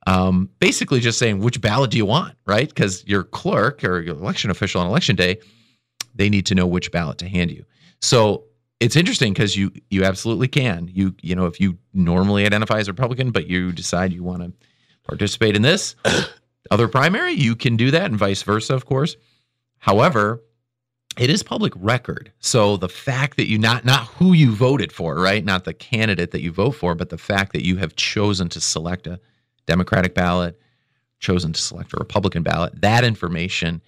Um, 0.07 0.49
basically, 0.59 1.01
just 1.01 1.19
saying 1.19 1.41
which 1.41 1.61
ballot 1.61 1.91
do 1.91 1.97
you 1.97 2.07
want, 2.07 2.35
right? 2.47 2.69
Because 2.69 3.07
your 3.07 3.25
clerk 3.25 3.85
or 3.85 4.01
your 4.01 4.15
election 4.15 4.51
official 4.51 4.81
on 4.81 4.87
election 4.87 5.17
day, 5.17 5.39
they 6.15 6.29
need 6.31 6.47
to 6.47 6.55
know 6.55 6.67
which 6.67 6.91
ballot 6.91 7.19
to 7.19 7.29
hand 7.29 7.51
you. 7.51 7.65
So 8.01 8.45
it's 8.81 8.97
interesting 8.97 9.33
because 9.33 9.57
you 9.57 9.73
you 9.91 10.05
absolutely 10.05 10.49
can. 10.49 10.89
You 10.93 11.15
you 11.21 11.35
know 11.35 11.47
if 11.47 11.61
you 11.61 11.79
normally 11.93 12.47
identify 12.47 12.79
as 12.79 12.89
a 12.89 12.93
Republican, 12.93 13.31
but 13.31 13.49
you 13.49 13.73
decide 13.73 14.13
you 14.13 14.23
want 14.23 14.43
to 14.43 14.53
participate 15.07 15.57
in 15.57 15.63
this 15.63 15.97
other 16.71 16.89
primary, 16.89 17.33
you 17.33 17.57
can 17.57 17.77
do 17.77 17.91
that, 17.91 18.05
and 18.05 18.17
vice 18.17 18.43
versa, 18.43 18.75
of 18.75 18.87
course. 18.87 19.17
However, 19.79 20.43
it 21.19 21.31
is 21.31 21.43
public 21.43 21.73
record. 21.77 22.33
So 22.39 22.77
the 22.77 22.89
fact 22.89 23.37
that 23.37 23.49
you 23.49 23.59
not 23.59 23.85
not 23.85 24.07
who 24.07 24.33
you 24.33 24.53
voted 24.53 24.93
for, 24.93 25.17
right? 25.17 25.45
Not 25.45 25.65
the 25.65 25.75
candidate 25.75 26.31
that 26.31 26.43
you 26.43 26.53
vote 26.53 26.73
for, 26.73 26.95
but 26.95 27.11
the 27.11 27.19
fact 27.19 27.53
that 27.53 27.67
you 27.67 27.77
have 27.79 27.97
chosen 27.97 28.49
to 28.51 28.61
select 28.61 29.07
a 29.07 29.19
Democratic 29.69 30.15
ballot, 30.15 30.59
chosen 31.21 31.53
to 31.53 31.61
select 31.61 31.93
a 31.93 31.97
Republican 31.99 32.43
ballot, 32.43 32.81
that 32.81 33.05
information 33.05 33.81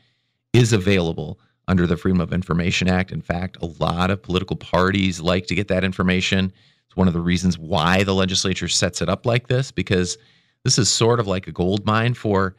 is 0.53 0.73
available 0.73 1.41
under 1.69 1.87
the 1.87 1.97
Freedom 1.97 2.21
of 2.21 2.33
Information 2.33 2.89
Act. 2.89 3.13
In 3.13 3.23
fact, 3.23 3.57
a 3.63 3.67
lot 3.79 4.11
of 4.11 4.23
political 4.23 4.57
parties 4.57 5.21
like 5.21 5.47
to 5.47 5.55
get 5.55 5.69
that 5.69 5.85
information. 5.85 6.53
It's 6.87 6.97
one 6.97 7.09
of 7.09 7.15
the 7.15 7.21
reasons 7.21 7.59
why 7.59 8.03
the 8.03 8.15
legislature 8.15 8.69
sets 8.69 9.01
it 9.01 9.09
up 9.09 9.25
like 9.25 9.47
this, 9.47 9.71
because 9.71 10.19
this 10.65 10.79
is 10.79 10.89
sort 10.89 11.21
of 11.21 11.27
like 11.27 11.47
a 11.47 11.53
gold 11.53 11.87
mine 11.87 12.15
for, 12.15 12.57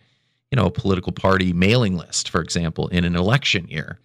you 0.49 0.55
know, 0.55 0.65
a 0.65 0.71
political 0.71 1.11
party 1.11 1.53
mailing 1.53 1.97
list, 1.97 2.29
for 2.29 2.41
example, 2.41 2.87
in 2.87 3.03
an 3.03 3.15
election 3.15 3.67
year, 3.67 3.99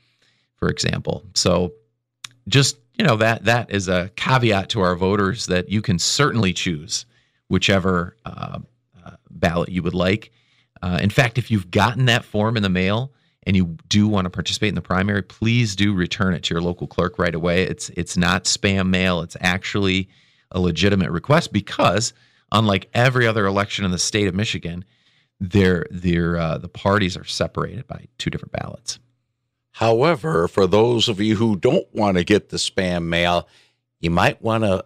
for 0.56 0.68
example. 0.68 1.24
So 1.34 1.72
just, 2.48 2.76
you 2.98 3.04
know, 3.06 3.16
that 3.16 3.44
that 3.44 3.70
is 3.70 3.88
a 3.88 4.10
caveat 4.16 4.68
to 4.70 4.80
our 4.80 4.96
voters 4.96 5.46
that 5.46 5.70
you 5.70 5.80
can 5.80 5.98
certainly 5.98 6.52
choose 6.52 7.06
whichever 7.48 8.16
uh, 8.24 8.58
ballot 9.30 9.68
you 9.68 9.82
would 9.82 9.94
like. 9.94 10.32
Uh, 10.82 10.98
in 11.00 11.10
fact, 11.10 11.38
if 11.38 11.50
you've 11.50 11.70
gotten 11.70 12.06
that 12.06 12.24
form 12.24 12.56
in 12.56 12.62
the 12.62 12.68
mail, 12.68 13.12
and 13.46 13.54
you 13.56 13.76
do 13.88 14.08
want 14.08 14.24
to 14.24 14.30
participate 14.30 14.70
in 14.70 14.74
the 14.74 14.82
primary, 14.82 15.22
please 15.22 15.76
do 15.76 15.94
return 15.94 16.34
it 16.34 16.42
to 16.42 16.54
your 16.54 16.60
local 16.60 16.88
clerk 16.88 17.18
right 17.18 17.34
away. 17.34 17.62
It's 17.62 17.88
it's 17.90 18.16
not 18.16 18.44
spam 18.44 18.88
mail. 18.88 19.20
It's 19.20 19.36
actually 19.40 20.08
a 20.50 20.60
legitimate 20.60 21.10
request 21.12 21.52
because 21.52 22.12
unlike 22.50 22.90
every 22.92 23.26
other 23.26 23.46
election 23.46 23.84
in 23.84 23.92
the 23.92 23.98
state 23.98 24.26
of 24.26 24.34
Michigan, 24.34 24.84
their 25.38 25.86
their 25.90 26.36
uh, 26.36 26.58
the 26.58 26.68
parties 26.68 27.16
are 27.16 27.24
separated 27.24 27.86
by 27.86 28.06
two 28.18 28.30
different 28.30 28.52
ballots. 28.52 28.98
However, 29.72 30.48
for 30.48 30.66
those 30.66 31.08
of 31.08 31.20
you 31.20 31.36
who 31.36 31.56
don't 31.56 31.86
want 31.94 32.16
to 32.16 32.24
get 32.24 32.48
the 32.48 32.56
spam 32.56 33.04
mail, 33.04 33.46
you 34.00 34.10
might 34.10 34.42
want 34.42 34.64
to 34.64 34.84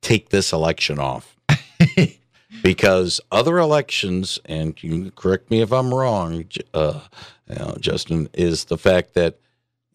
take 0.00 0.30
this 0.30 0.52
election 0.52 0.98
off. 0.98 1.36
because 2.62 3.20
other 3.32 3.58
elections, 3.58 4.38
and 4.44 4.80
you 4.82 5.10
correct 5.12 5.50
me 5.50 5.60
if 5.60 5.72
I'm 5.72 5.92
wrong, 5.92 6.44
uh, 6.72 7.00
you 7.48 7.56
know, 7.56 7.76
Justin, 7.80 8.28
is 8.32 8.64
the 8.64 8.78
fact 8.78 9.14
that 9.14 9.38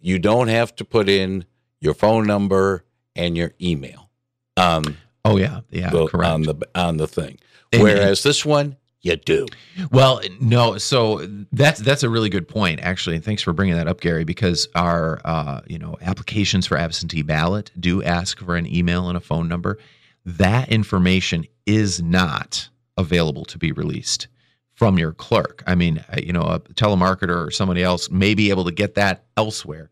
you 0.01 0.19
don't 0.19 0.47
have 0.47 0.75
to 0.77 0.85
put 0.85 1.09
in 1.09 1.45
your 1.79 1.93
phone 1.93 2.25
number 2.25 2.83
and 3.15 3.37
your 3.37 3.53
email. 3.61 4.09
Um, 4.57 4.97
oh 5.25 5.37
yeah, 5.37 5.61
yeah, 5.69 5.89
correct 5.89 6.15
on 6.15 6.41
the 6.43 6.55
on 6.75 6.97
the 6.97 7.07
thing. 7.07 7.37
And, 7.71 7.83
Whereas 7.83 8.23
this 8.23 8.45
one, 8.45 8.77
you 9.01 9.15
do. 9.15 9.47
Well, 9.91 10.21
no. 10.41 10.77
So 10.77 11.25
that's 11.51 11.79
that's 11.79 12.03
a 12.03 12.09
really 12.09 12.29
good 12.29 12.47
point, 12.47 12.81
actually. 12.81 13.15
And 13.15 13.23
thanks 13.23 13.41
for 13.41 13.53
bringing 13.53 13.75
that 13.75 13.87
up, 13.87 14.01
Gary, 14.01 14.25
because 14.25 14.67
our 14.75 15.21
uh, 15.23 15.61
you 15.67 15.79
know 15.79 15.97
applications 16.01 16.67
for 16.67 16.77
absentee 16.77 17.21
ballot 17.21 17.71
do 17.79 18.03
ask 18.03 18.39
for 18.39 18.55
an 18.55 18.65
email 18.65 19.07
and 19.07 19.17
a 19.17 19.21
phone 19.21 19.47
number. 19.47 19.77
That 20.25 20.69
information 20.69 21.47
is 21.69 22.01
not 22.01 22.67
available 22.97 23.45
to 23.45 23.59
be 23.59 23.71
released 23.71 24.27
from 24.73 24.97
your 24.97 25.13
clerk. 25.13 25.63
I 25.67 25.75
mean, 25.75 26.03
uh, 26.11 26.19
you 26.21 26.33
know, 26.33 26.41
a 26.41 26.59
telemarketer 26.59 27.45
or 27.47 27.51
somebody 27.51 27.83
else 27.83 28.09
may 28.09 28.33
be 28.33 28.49
able 28.49 28.65
to 28.65 28.71
get 28.71 28.95
that 28.95 29.25
elsewhere. 29.37 29.91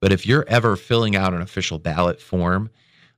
But 0.00 0.10
if 0.10 0.26
you're 0.26 0.46
ever 0.48 0.74
filling 0.74 1.16
out 1.16 1.34
an 1.34 1.42
official 1.42 1.78
ballot 1.78 2.18
form, 2.18 2.70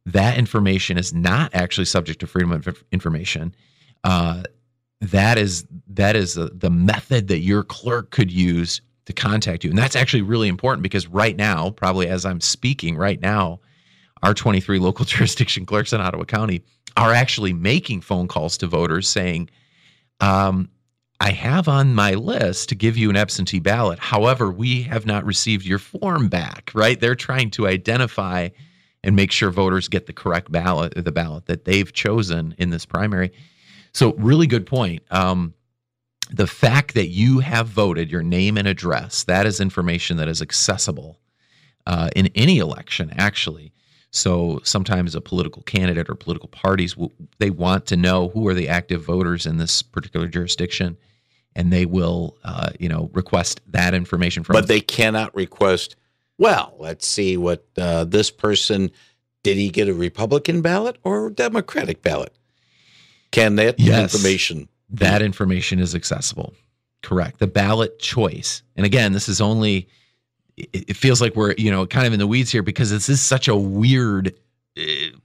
that 0.06 0.36
information 0.36 0.98
is 0.98 1.14
not 1.14 1.54
actually 1.54 1.84
subject 1.84 2.18
to 2.20 2.26
freedom 2.26 2.50
of 2.50 2.82
information. 2.90 3.54
Uh, 4.02 4.42
that 5.00 5.38
is 5.38 5.64
that 5.86 6.16
is 6.16 6.34
the, 6.34 6.50
the 6.52 6.70
method 6.70 7.28
that 7.28 7.38
your 7.38 7.62
clerk 7.62 8.10
could 8.10 8.32
use 8.32 8.80
to 9.04 9.12
contact 9.12 9.62
you, 9.62 9.70
and 9.70 9.78
that's 9.78 9.96
actually 9.96 10.22
really 10.22 10.48
important 10.48 10.82
because 10.82 11.06
right 11.06 11.36
now, 11.36 11.70
probably 11.70 12.08
as 12.08 12.24
I'm 12.24 12.40
speaking 12.40 12.96
right 12.96 13.20
now, 13.20 13.60
our 14.22 14.34
23 14.34 14.78
local 14.78 15.04
jurisdiction 15.14 15.64
clerks 15.64 15.92
in 15.92 16.00
Ottawa 16.00 16.24
County 16.24 16.62
are 16.96 17.12
actually 17.12 17.52
making 17.52 18.00
phone 18.00 18.28
calls 18.28 18.56
to 18.58 18.66
voters 18.66 19.08
saying, 19.08 19.50
um, 20.20 20.70
I 21.20 21.32
have 21.32 21.68
on 21.68 21.94
my 21.94 22.14
list 22.14 22.70
to 22.70 22.74
give 22.74 22.96
you 22.96 23.10
an 23.10 23.16
absentee 23.16 23.58
ballot. 23.58 23.98
However, 23.98 24.50
we 24.50 24.82
have 24.82 25.04
not 25.04 25.24
received 25.24 25.66
your 25.66 25.78
form 25.78 26.28
back, 26.28 26.70
right? 26.74 26.98
They're 26.98 27.14
trying 27.14 27.50
to 27.52 27.66
identify 27.66 28.48
and 29.04 29.16
make 29.16 29.30
sure 29.30 29.50
voters 29.50 29.88
get 29.88 30.06
the 30.06 30.12
correct 30.12 30.50
ballot, 30.50 30.94
the 30.96 31.12
ballot 31.12 31.46
that 31.46 31.64
they've 31.64 31.92
chosen 31.92 32.54
in 32.58 32.70
this 32.70 32.86
primary. 32.86 33.32
So, 33.92 34.14
really 34.14 34.46
good 34.46 34.66
point. 34.66 35.02
Um, 35.10 35.54
the 36.30 36.46
fact 36.46 36.94
that 36.94 37.08
you 37.08 37.40
have 37.40 37.66
voted 37.66 38.10
your 38.10 38.22
name 38.22 38.56
and 38.56 38.68
address, 38.68 39.24
that 39.24 39.46
is 39.46 39.60
information 39.60 40.16
that 40.18 40.28
is 40.28 40.40
accessible 40.40 41.18
uh, 41.86 42.08
in 42.14 42.28
any 42.34 42.58
election, 42.58 43.12
actually. 43.16 43.72
So 44.10 44.60
sometimes 44.64 45.14
a 45.14 45.20
political 45.20 45.62
candidate 45.62 46.10
or 46.10 46.14
political 46.14 46.48
parties 46.48 46.96
they 47.38 47.50
want 47.50 47.86
to 47.86 47.96
know 47.96 48.28
who 48.28 48.46
are 48.48 48.54
the 48.54 48.68
active 48.68 49.04
voters 49.04 49.46
in 49.46 49.58
this 49.58 49.82
particular 49.82 50.26
jurisdiction, 50.26 50.96
and 51.54 51.72
they 51.72 51.86
will, 51.86 52.36
uh, 52.42 52.70
you 52.78 52.88
know, 52.88 53.10
request 53.12 53.60
that 53.68 53.94
information 53.94 54.42
from. 54.42 54.54
But 54.54 54.66
they 54.66 54.80
cannot 54.80 55.34
request. 55.34 55.94
Well, 56.38 56.74
let's 56.78 57.06
see 57.06 57.36
what 57.36 57.64
uh, 57.78 58.04
this 58.04 58.30
person 58.30 58.90
did. 59.44 59.56
He 59.56 59.70
get 59.70 59.88
a 59.88 59.94
Republican 59.94 60.60
ballot 60.60 60.96
or 61.04 61.28
a 61.28 61.32
Democratic 61.32 62.02
ballot? 62.02 62.34
Can 63.30 63.56
that 63.56 63.78
yes, 63.78 64.12
information? 64.12 64.68
That 64.88 65.22
information 65.22 65.78
is 65.78 65.94
accessible. 65.94 66.52
Correct. 67.02 67.38
The 67.38 67.46
ballot 67.46 68.00
choice, 68.00 68.62
and 68.74 68.84
again, 68.84 69.12
this 69.12 69.28
is 69.28 69.40
only. 69.40 69.88
It 70.72 70.96
feels 70.96 71.20
like 71.20 71.36
we're 71.36 71.54
you 71.58 71.70
know 71.70 71.86
kind 71.86 72.06
of 72.06 72.12
in 72.12 72.18
the 72.18 72.26
weeds 72.26 72.50
here 72.50 72.62
because 72.62 72.90
this 72.90 73.08
is 73.08 73.20
such 73.20 73.48
a 73.48 73.56
weird 73.56 74.34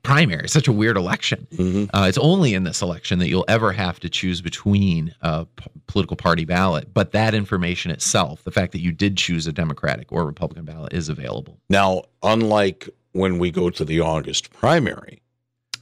primary, 0.03 0.49
such 0.49 0.67
a 0.67 0.71
weird 0.71 0.97
election. 0.97 1.47
Mm-hmm. 1.53 1.95
Uh, 1.95 2.07
it's 2.07 2.17
only 2.17 2.53
in 2.53 2.63
this 2.63 2.81
election 2.81 3.19
that 3.19 3.29
you'll 3.29 3.45
ever 3.47 3.71
have 3.71 3.99
to 3.99 4.09
choose 4.09 4.41
between 4.41 5.13
a 5.21 5.45
p- 5.45 5.69
political 5.87 6.17
party 6.17 6.45
ballot. 6.45 6.93
But 6.93 7.11
that 7.11 7.33
information 7.33 7.91
itself, 7.91 8.43
the 8.43 8.51
fact 8.51 8.71
that 8.71 8.81
you 8.81 8.91
did 8.91 9.17
choose 9.17 9.47
a 9.47 9.53
Democratic 9.53 10.11
or 10.11 10.25
Republican 10.25 10.65
ballot, 10.65 10.93
is 10.93 11.09
available. 11.09 11.59
Now, 11.69 12.03
unlike 12.23 12.89
when 13.11 13.37
we 13.37 13.51
go 13.51 13.69
to 13.69 13.85
the 13.85 14.01
August 14.01 14.51
primary, 14.51 15.21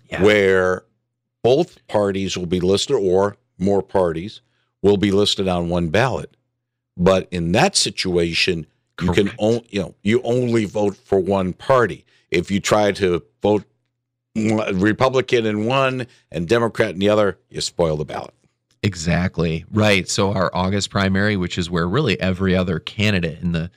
yeah. 0.09 0.21
where 0.21 0.83
both 1.41 1.85
parties 1.87 2.37
will 2.37 2.45
be 2.45 2.59
listed, 2.59 2.95
or 2.95 3.37
more 3.57 3.81
parties 3.81 4.41
will 4.81 4.97
be 4.97 5.11
listed 5.11 5.47
on 5.47 5.69
one 5.69 5.87
ballot. 5.87 6.35
But 6.95 7.27
in 7.31 7.53
that 7.53 7.75
situation, 7.75 8.67
Correct. 8.95 9.17
you 9.17 9.23
can 9.25 9.35
only 9.39 9.67
you 9.69 9.81
know 9.81 9.95
you 10.03 10.21
only 10.23 10.65
vote 10.65 10.95
for 10.95 11.19
one 11.19 11.53
party. 11.53 12.05
If 12.31 12.51
you 12.51 12.59
try 12.59 12.91
to 12.93 13.23
vote 13.41 13.63
Republican 14.35 15.45
in 15.45 15.65
one 15.65 16.07
and 16.31 16.47
Democrat 16.47 16.91
in 16.91 16.99
the 16.99 17.09
other, 17.09 17.39
you 17.49 17.61
spoil 17.61 17.97
the 17.97 18.05
ballot. 18.05 18.33
Exactly. 18.81 19.65
Right. 19.71 20.09
So 20.09 20.33
our 20.33 20.51
August 20.53 20.89
primary, 20.89 21.37
which 21.37 21.57
is 21.57 21.69
where 21.69 21.87
really 21.87 22.19
every 22.19 22.55
other 22.55 22.79
candidate 22.79 23.41
in 23.41 23.53
the 23.53 23.71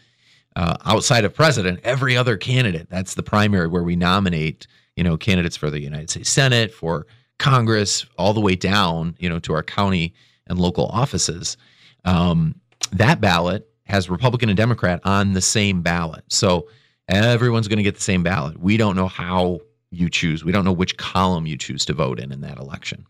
uh, 0.56 0.76
outside 0.84 1.24
of 1.24 1.34
president, 1.34 1.80
every 1.84 2.16
other 2.16 2.36
candidate, 2.36 2.88
that's 2.88 3.14
the 3.14 3.22
primary 3.22 3.68
where 3.68 3.82
we 3.82 3.94
nominate, 3.94 4.66
you 4.96 5.04
know, 5.04 5.16
candidates 5.16 5.56
for 5.56 5.70
the 5.70 5.80
United 5.80 6.10
States 6.10 6.30
Senate, 6.30 6.72
for 6.72 7.06
Congress, 7.38 8.06
all 8.18 8.32
the 8.32 8.40
way 8.40 8.56
down, 8.56 9.14
you 9.18 9.28
know, 9.28 9.38
to 9.38 9.52
our 9.52 9.62
county 9.62 10.14
and 10.46 10.58
local 10.58 10.86
offices. 10.86 11.56
Um, 12.04 12.54
that 12.92 13.20
ballot 13.20 13.68
has 13.86 14.10
Republican 14.10 14.48
and 14.48 14.56
Democrat 14.56 15.00
on 15.04 15.32
the 15.32 15.40
same 15.40 15.82
ballot. 15.82 16.24
So 16.28 16.68
everyone's 17.08 17.68
going 17.68 17.78
to 17.78 17.82
get 17.82 17.94
the 17.94 18.00
same 18.00 18.22
ballot. 18.22 18.58
We 18.58 18.76
don't 18.76 18.96
know 18.96 19.08
how 19.08 19.60
you 19.90 20.10
choose. 20.10 20.44
We 20.44 20.52
don't 20.52 20.64
know 20.64 20.72
which 20.72 20.96
column 20.96 21.46
you 21.46 21.56
choose 21.56 21.84
to 21.86 21.92
vote 21.92 22.20
in 22.20 22.32
in 22.32 22.40
that 22.42 22.58
election. 22.58 23.06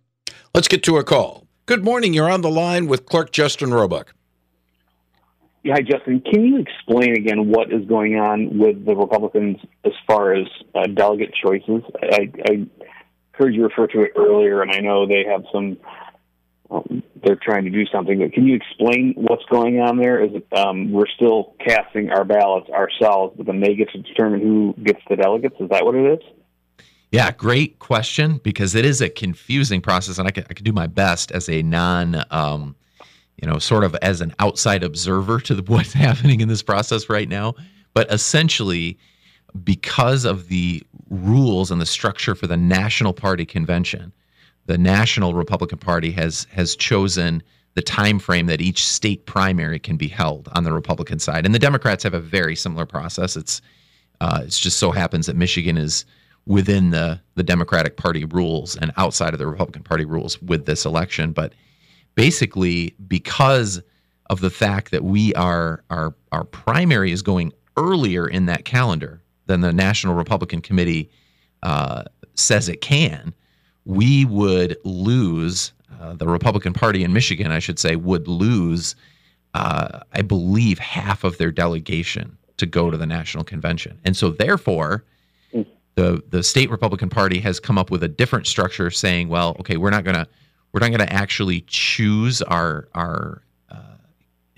Let's 0.54 0.68
get 0.68 0.82
to 0.84 0.98
a 0.98 1.04
call. 1.04 1.46
Good 1.66 1.84
morning. 1.84 2.14
You're 2.14 2.30
on 2.30 2.42
the 2.42 2.50
line 2.50 2.86
with 2.86 3.06
Clerk 3.06 3.32
Justin 3.32 3.72
Roebuck. 3.72 4.14
Yeah, 5.64 5.74
hi, 5.74 5.82
Justin. 5.82 6.20
Can 6.20 6.44
you 6.44 6.58
explain 6.58 7.16
again 7.16 7.50
what 7.50 7.72
is 7.72 7.84
going 7.86 8.16
on 8.16 8.56
with 8.56 8.84
the 8.84 8.94
Republicans 8.94 9.56
as 9.84 9.92
far 10.06 10.32
as 10.32 10.46
uh, 10.76 10.86
delegate 10.86 11.34
choices? 11.34 11.82
I, 12.00 12.30
I 12.48 12.66
heard 13.32 13.52
you 13.52 13.64
refer 13.64 13.88
to 13.88 14.02
it 14.02 14.12
earlier, 14.14 14.62
and 14.62 14.70
I 14.70 14.78
know 14.78 15.06
they 15.08 15.24
have 15.28 15.42
some. 15.52 15.76
They're 17.24 17.38
trying 17.40 17.64
to 17.64 17.70
do 17.70 17.84
something, 17.86 18.18
but 18.18 18.32
can 18.32 18.46
you 18.46 18.56
explain 18.56 19.14
what's 19.16 19.44
going 19.50 19.80
on 19.80 19.98
there? 19.98 20.24
Is 20.24 20.30
it 20.34 20.46
um, 20.56 20.92
we're 20.92 21.08
still 21.08 21.54
casting 21.64 22.10
our 22.10 22.24
ballots 22.24 22.68
ourselves, 22.70 23.34
but 23.36 23.46
then 23.46 23.60
they 23.60 23.74
get 23.74 23.90
to 23.90 23.98
determine 23.98 24.40
who 24.40 24.74
gets 24.82 25.00
the 25.08 25.16
delegates? 25.16 25.56
Is 25.60 25.68
that 25.70 25.84
what 25.84 25.94
it 25.94 26.20
is? 26.20 26.28
Yeah, 27.12 27.30
great 27.30 27.78
question 27.78 28.38
because 28.42 28.74
it 28.74 28.84
is 28.84 29.00
a 29.00 29.08
confusing 29.08 29.80
process, 29.80 30.18
and 30.18 30.26
I 30.26 30.30
can, 30.30 30.44
I 30.50 30.54
can 30.54 30.64
do 30.64 30.72
my 30.72 30.86
best 30.86 31.30
as 31.32 31.48
a 31.48 31.62
non, 31.62 32.24
um, 32.30 32.76
you 33.40 33.48
know, 33.48 33.58
sort 33.58 33.84
of 33.84 33.94
as 33.96 34.20
an 34.20 34.34
outside 34.38 34.82
observer 34.82 35.40
to 35.40 35.54
the, 35.54 35.62
what's 35.72 35.92
happening 35.92 36.40
in 36.40 36.48
this 36.48 36.62
process 36.62 37.08
right 37.08 37.28
now. 37.28 37.54
But 37.94 38.12
essentially, 38.12 38.98
because 39.64 40.24
of 40.24 40.48
the 40.48 40.82
rules 41.08 41.70
and 41.70 41.80
the 41.80 41.86
structure 41.86 42.34
for 42.34 42.46
the 42.46 42.56
National 42.56 43.12
Party 43.12 43.46
convention, 43.46 44.12
the 44.66 44.78
National 44.78 45.34
Republican 45.34 45.78
Party 45.78 46.10
has 46.12 46.46
has 46.52 46.76
chosen 46.76 47.42
the 47.74 47.82
time 47.82 48.18
frame 48.18 48.46
that 48.46 48.60
each 48.60 48.86
state 48.86 49.26
primary 49.26 49.78
can 49.78 49.96
be 49.96 50.08
held 50.08 50.48
on 50.54 50.64
the 50.64 50.72
Republican 50.72 51.18
side, 51.18 51.44
and 51.44 51.54
the 51.54 51.58
Democrats 51.58 52.02
have 52.04 52.14
a 52.14 52.20
very 52.20 52.56
similar 52.56 52.86
process. 52.86 53.36
It's 53.36 53.60
uh, 54.20 54.42
it 54.42 54.50
just 54.50 54.78
so 54.78 54.90
happens 54.90 55.26
that 55.26 55.36
Michigan 55.36 55.76
is 55.76 56.04
within 56.46 56.90
the 56.90 57.20
the 57.34 57.42
Democratic 57.42 57.96
Party 57.96 58.24
rules 58.24 58.76
and 58.76 58.92
outside 58.96 59.32
of 59.32 59.38
the 59.38 59.46
Republican 59.46 59.82
Party 59.82 60.04
rules 60.04 60.40
with 60.42 60.66
this 60.66 60.84
election. 60.84 61.32
But 61.32 61.54
basically, 62.14 62.94
because 63.06 63.82
of 64.30 64.40
the 64.40 64.50
fact 64.50 64.90
that 64.90 65.04
we 65.04 65.34
are 65.34 65.84
our 65.90 66.14
our 66.32 66.44
primary 66.44 67.12
is 67.12 67.22
going 67.22 67.52
earlier 67.76 68.26
in 68.26 68.46
that 68.46 68.64
calendar 68.64 69.22
than 69.46 69.60
the 69.60 69.72
National 69.72 70.14
Republican 70.14 70.60
Committee 70.60 71.10
uh, 71.62 72.04
says 72.34 72.68
it 72.68 72.80
can, 72.80 73.34
we 73.86 74.26
would 74.26 74.76
lose. 74.84 75.72
Uh, 75.98 76.12
the 76.12 76.28
Republican 76.28 76.74
Party 76.74 77.02
in 77.02 77.14
Michigan, 77.14 77.50
I 77.50 77.58
should 77.58 77.78
say, 77.78 77.96
would 77.96 78.28
lose, 78.28 78.94
uh, 79.54 80.00
I 80.12 80.20
believe, 80.20 80.78
half 80.78 81.24
of 81.24 81.38
their 81.38 81.50
delegation 81.50 82.36
to 82.58 82.66
go 82.66 82.90
to 82.90 82.98
the 82.98 83.06
national 83.06 83.44
convention, 83.44 83.98
and 84.04 84.14
so 84.14 84.30
therefore 84.30 85.04
the 85.96 86.22
the 86.30 86.42
state 86.42 86.70
Republican 86.70 87.08
Party 87.08 87.40
has 87.40 87.58
come 87.58 87.76
up 87.76 87.90
with 87.90 88.02
a 88.02 88.08
different 88.08 88.46
structure, 88.46 88.90
saying, 88.90 89.28
"Well, 89.28 89.56
okay, 89.60 89.76
we're 89.78 89.90
not 89.90 90.04
gonna 90.04 90.28
we're 90.72 90.80
not 90.80 90.90
gonna 90.90 91.04
actually 91.10 91.62
choose 91.66 92.42
our 92.42 92.88
our 92.94 93.42
uh, 93.70 93.96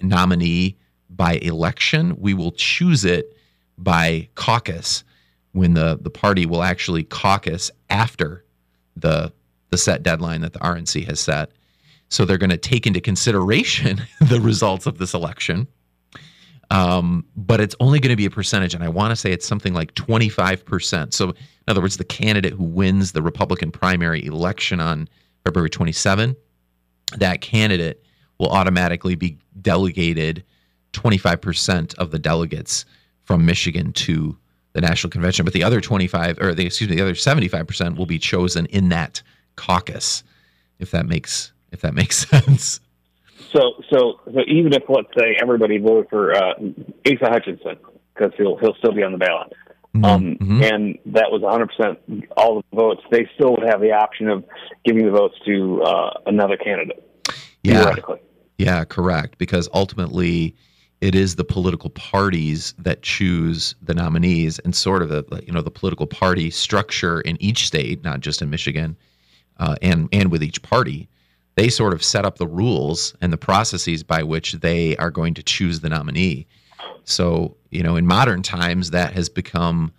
nominee 0.03 0.77
by 1.09 1.35
election. 1.35 2.17
We 2.21 2.35
will 2.35 2.53
choose 2.53 3.05
it 3.05 3.37
by 3.79 4.29
caucus 4.35 5.05
when 5.53 5.75
the 5.75 5.99
the 6.01 6.11
party 6.11 6.45
will 6.45 6.63
actually 6.63 7.05
caucus 7.05 7.71
after 7.89 8.45
the 9.01 9.33
the 9.71 9.79
set 9.79 10.03
deadline 10.03 10.41
that 10.41 10.53
the 10.53 10.59
RNC 10.61 11.07
has 11.07 11.21
set. 11.21 11.51
So 12.09 12.25
they're 12.25 12.39
going 12.39 12.51
to 12.51 12.57
take 12.57 12.87
into 12.87 13.01
consideration 13.01 14.03
the 14.21 14.41
results 14.41 14.87
of 14.87 14.99
this 14.99 15.15
election. 15.15 15.69
Um, 16.71 17.25
but 17.37 17.61
it's 17.61 17.75
only 17.81 17.99
going 17.99 18.11
to 18.11 18.17
be 18.17 18.27
a 18.27 18.31
percentage, 18.31 18.75
and 18.75 18.85
I 18.85 18.89
want 18.89 19.11
to 19.11 19.17
say 19.17 19.33
it's 19.33 19.47
something 19.47 19.73
like 19.73 19.95
25%. 19.95 21.15
So, 21.15 21.31
in 21.31 21.37
other 21.67 21.81
words, 21.81 21.97
the 21.97 22.05
candidate 22.05 22.53
who 22.53 22.65
wins 22.65 23.13
the 23.13 23.23
Republican 23.23 23.71
primary 23.71 24.25
election 24.27 24.79
on 24.79 25.09
February 25.45 25.71
27, 25.71 26.37
that 27.17 27.41
candidate 27.41 28.03
will 28.39 28.51
automatically 28.51 29.15
be 29.15 29.39
delegated 29.63 30.45
25% 30.93 31.95
of 31.95 32.11
the 32.11 32.19
delegates 32.19 32.85
from 33.25 33.47
Michigan 33.47 33.93
to 33.93 34.37
the 34.73 34.81
national 34.81 35.11
convention. 35.11 35.45
But 35.45 35.55
the 35.55 35.63
other 35.65 35.81
25, 35.81 36.39
or 36.41 36.55
the 36.55 36.67
excuse 36.67 36.91
me, 36.91 36.97
the 36.97 37.03
other 37.03 37.15
75% 37.15 37.97
will 37.97 38.07
be 38.07 38.19
chosen 38.19 38.67
in 38.67 38.89
that 38.91 39.23
caucus, 39.57 40.23
if 40.79 40.91
that 40.93 41.07
makes 41.07 41.53
if 41.73 41.81
that 41.83 41.95
makes 42.01 42.29
sense. 42.29 42.81
So, 43.53 43.83
so, 43.91 44.21
so 44.27 44.41
even 44.47 44.73
if 44.75 44.83
let's 44.89 45.09
say 45.19 45.37
everybody 45.41 45.79
voted 45.79 46.11
for 46.11 46.35
uh, 46.35 46.53
Asa 47.07 47.31
Hutchinson 47.31 47.77
because 48.15 48.33
he'll 48.37 48.57
he'll 48.59 48.75
still 48.75 48.93
be 48.93 49.03
on 49.03 49.13
the 49.13 49.19
ballot, 49.19 49.53
Mm-hmm. 49.97 50.05
um, 50.05 50.37
Mhm. 50.37 50.71
and 50.71 50.99
that 51.07 51.31
was 51.33 51.41
100 51.41 51.67
percent 51.69 51.99
all 52.37 52.57
the 52.71 52.77
votes, 52.77 53.01
they 53.11 53.27
still 53.37 53.53
would 53.57 53.67
have 53.67 53.81
the 53.81 53.93
option 53.93 54.29
of 54.29 54.45
giving 54.85 55.07
the 55.07 55.11
votes 55.11 55.35
to 55.47 55.83
uh, 55.83 56.11
another 56.27 56.59
candidate. 56.59 57.03
Yeah, 57.65 57.81
Theoretically, 57.85 58.19
Yeah, 58.59 58.85
correct. 58.85 59.39
Because 59.39 59.67
ultimately, 59.73 60.55
it 61.01 61.15
is 61.15 61.37
the 61.37 61.45
political 61.45 61.91
parties 61.91 62.75
that 62.79 63.03
choose 63.03 63.75
the 63.83 63.95
nominees, 63.95 64.59
and 64.61 64.75
sort 64.75 65.03
of 65.03 65.09
the 65.09 65.25
you 65.47 65.53
know 65.53 65.63
the 65.63 65.71
political 65.71 66.07
party 66.07 66.51
structure 66.51 67.21
in 67.21 67.41
each 67.41 67.67
state, 67.67 68.03
not 68.03 68.21
just 68.21 68.43
in 68.43 68.51
Michigan, 68.51 68.97
uh, 69.59 69.77
and 69.81 70.09
and 70.13 70.31
with 70.33 70.43
each 70.43 70.61
party, 70.63 71.09
they 71.55 71.69
sort 71.69 71.93
of 71.93 72.03
set 72.03 72.25
up 72.25 72.39
the 72.39 72.49
rules 72.49 73.15
and 73.21 73.33
the 73.33 73.39
processes 73.39 74.03
by 74.03 74.23
which 74.23 74.55
they 74.55 74.97
are 74.97 75.11
going 75.11 75.35
to 75.35 75.43
choose 75.43 75.81
the 75.81 75.89
nominee. 75.89 76.47
So 77.05 77.57
you 77.71 77.83
know, 77.83 77.97
in 77.97 78.07
modern 78.07 78.43
times, 78.43 78.91
that 78.91 79.13
has 79.13 79.29
become 79.29 79.93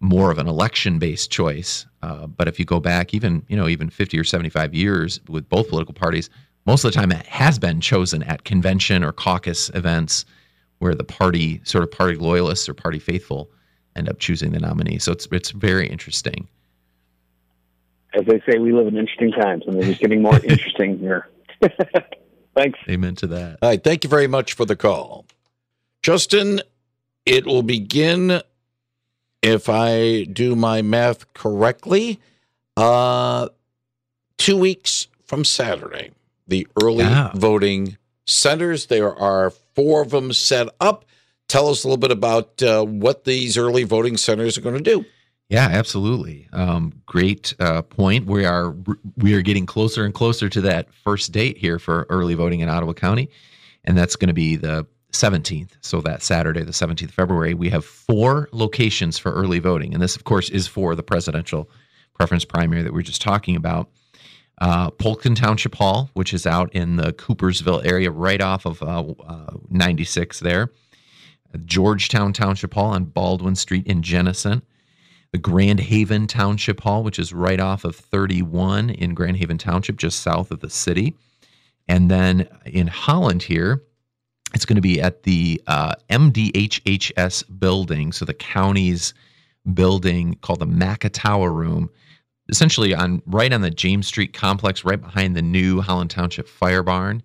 more 0.00 0.30
of 0.30 0.38
an 0.38 0.46
election-based 0.46 1.30
choice. 1.30 1.86
Uh, 2.02 2.26
but 2.26 2.48
if 2.48 2.58
you 2.58 2.64
go 2.64 2.80
back, 2.80 3.12
even 3.12 3.44
you 3.48 3.56
know, 3.56 3.68
even 3.68 3.90
50 3.90 4.18
or 4.18 4.24
75 4.24 4.74
years 4.74 5.20
with 5.28 5.48
both 5.50 5.68
political 5.68 5.94
parties, 5.94 6.30
most 6.64 6.82
of 6.84 6.92
the 6.92 6.98
time 6.98 7.12
it 7.12 7.26
has 7.26 7.58
been 7.58 7.80
chosen 7.80 8.22
at 8.22 8.44
convention 8.44 9.04
or 9.04 9.12
caucus 9.12 9.70
events 9.74 10.24
where 10.78 10.94
the 10.94 11.04
party 11.04 11.60
sort 11.64 11.82
of 11.84 11.90
party 11.90 12.16
loyalists 12.16 12.68
or 12.68 12.74
party 12.74 12.98
faithful 12.98 13.50
end 13.94 14.08
up 14.08 14.18
choosing 14.18 14.52
the 14.52 14.60
nominee. 14.60 14.98
So 14.98 15.12
it's 15.12 15.26
it's 15.32 15.50
very 15.50 15.86
interesting. 15.88 16.48
as 18.14 18.24
they 18.26 18.40
say, 18.50 18.58
we 18.58 18.72
live 18.72 18.86
in 18.86 18.96
interesting 18.96 19.32
times, 19.32 19.64
and 19.66 19.74
they're 19.76 19.84
just 19.88 20.00
getting 20.00 20.22
more 20.22 20.38
interesting 20.44 20.98
here. 20.98 21.28
Thanks. 22.54 22.78
Amen 22.88 23.14
to 23.16 23.26
that. 23.28 23.58
All 23.62 23.68
right. 23.68 23.82
Thank 23.82 24.04
you 24.04 24.10
very 24.10 24.26
much 24.26 24.54
for 24.54 24.64
the 24.64 24.76
call. 24.76 25.26
Justin, 26.02 26.60
it 27.26 27.44
will 27.44 27.62
begin, 27.62 28.40
if 29.42 29.68
I 29.68 30.24
do 30.24 30.56
my 30.56 30.80
math 30.82 31.32
correctly, 31.34 32.18
uh, 32.76 33.48
two 34.38 34.56
weeks 34.56 35.08
from 35.24 35.44
Saturday. 35.44 36.12
The 36.48 36.66
early 36.82 36.98
Yeah. 37.04 37.32
voting 37.34 37.96
centers. 38.26 38.86
There 38.86 39.14
are 39.14 39.50
four 39.74 40.02
of 40.02 40.10
them 40.10 40.32
set 40.32 40.68
up. 40.80 41.04
Tell 41.48 41.68
us 41.68 41.84
a 41.84 41.88
little 41.88 42.00
bit 42.00 42.10
about 42.10 42.62
uh, 42.62 42.84
what 42.84 43.24
these 43.24 43.56
early 43.56 43.84
voting 43.84 44.16
centers 44.16 44.58
are 44.58 44.62
going 44.62 44.76
to 44.76 44.82
do. 44.82 45.04
Yeah, 45.48 45.68
absolutely. 45.70 46.48
Um, 46.52 46.92
great 47.06 47.54
uh, 47.60 47.82
point. 47.82 48.26
We 48.26 48.44
are 48.44 48.74
we 49.16 49.34
are 49.34 49.42
getting 49.42 49.64
closer 49.64 50.04
and 50.04 50.12
closer 50.12 50.48
to 50.48 50.60
that 50.62 50.92
first 50.92 51.30
date 51.30 51.56
here 51.56 51.78
for 51.78 52.04
early 52.10 52.34
voting 52.34 52.60
in 52.60 52.68
Ottawa 52.68 52.94
County, 52.94 53.30
and 53.84 53.96
that's 53.96 54.16
going 54.16 54.28
to 54.28 54.34
be 54.34 54.56
the 54.56 54.86
17th. 55.12 55.70
So 55.82 56.00
that 56.00 56.24
Saturday, 56.24 56.64
the 56.64 56.72
17th 56.72 57.04
of 57.04 57.10
February, 57.12 57.54
we 57.54 57.68
have 57.70 57.84
four 57.84 58.48
locations 58.50 59.18
for 59.18 59.32
early 59.32 59.60
voting, 59.60 59.94
and 59.94 60.02
this, 60.02 60.16
of 60.16 60.24
course, 60.24 60.50
is 60.50 60.66
for 60.66 60.96
the 60.96 61.04
presidential 61.04 61.70
preference 62.12 62.44
primary 62.44 62.82
that 62.82 62.92
we 62.92 63.00
are 63.00 63.04
just 63.04 63.22
talking 63.22 63.54
about. 63.54 63.88
Uh, 64.60 64.90
Polkton 64.90 65.36
Township 65.36 65.74
Hall, 65.74 66.10
which 66.14 66.32
is 66.32 66.46
out 66.46 66.74
in 66.74 66.96
the 66.96 67.12
Coopersville 67.12 67.84
area, 67.84 68.10
right 68.10 68.40
off 68.40 68.64
of 68.64 68.82
uh, 68.82 69.04
uh, 69.26 69.56
96 69.68 70.40
there. 70.40 70.70
Georgetown 71.64 72.32
Township 72.32 72.74
Hall 72.74 72.86
on 72.86 73.04
Baldwin 73.04 73.54
Street 73.54 73.86
in 73.86 74.02
Jenison 74.02 74.62
the 75.36 75.38
Grand 75.38 75.80
Haven 75.80 76.26
Township 76.26 76.80
Hall, 76.80 77.02
which 77.02 77.18
is 77.18 77.32
right 77.32 77.60
off 77.60 77.84
of 77.84 77.94
31 77.94 78.88
in 78.88 79.12
Grand 79.12 79.36
Haven 79.36 79.58
Township, 79.58 79.96
just 79.98 80.20
south 80.20 80.50
of 80.50 80.60
the 80.60 80.70
city. 80.70 81.14
And 81.88 82.10
then 82.10 82.48
in 82.64 82.86
Holland 82.86 83.42
here, 83.42 83.82
it's 84.54 84.64
going 84.64 84.76
to 84.76 84.82
be 84.82 84.98
at 85.00 85.24
the 85.24 85.60
uh, 85.66 85.94
MDHHS 86.08 87.44
building, 87.58 88.12
so 88.12 88.24
the 88.24 88.32
county's 88.32 89.12
building 89.74 90.38
called 90.40 90.60
the 90.60 90.66
Macatawa 90.66 91.52
Room, 91.54 91.90
essentially 92.48 92.94
on 92.94 93.22
right 93.26 93.52
on 93.52 93.60
the 93.60 93.70
James 93.70 94.06
Street 94.06 94.32
complex, 94.32 94.84
right 94.84 95.00
behind 95.00 95.36
the 95.36 95.42
new 95.42 95.80
Holland 95.80 96.10
Township 96.10 96.48
Fire 96.48 96.82
Barn. 96.82 97.22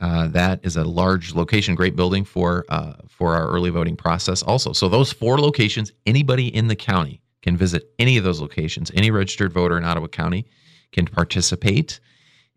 Uh, 0.00 0.28
that 0.28 0.60
is 0.62 0.76
a 0.76 0.84
large 0.84 1.34
location, 1.34 1.74
great 1.74 1.94
building 1.94 2.24
for 2.24 2.64
uh, 2.70 2.94
for 3.08 3.34
our 3.34 3.48
early 3.48 3.70
voting 3.70 3.96
process. 3.96 4.42
Also, 4.42 4.72
so 4.72 4.88
those 4.88 5.12
four 5.12 5.38
locations, 5.38 5.92
anybody 6.06 6.48
in 6.54 6.68
the 6.68 6.76
county 6.76 7.20
can 7.42 7.56
visit 7.56 7.90
any 7.98 8.16
of 8.16 8.24
those 8.24 8.40
locations. 8.40 8.90
Any 8.94 9.10
registered 9.10 9.52
voter 9.52 9.76
in 9.76 9.84
Ottawa 9.84 10.06
County 10.06 10.46
can 10.92 11.06
participate 11.06 12.00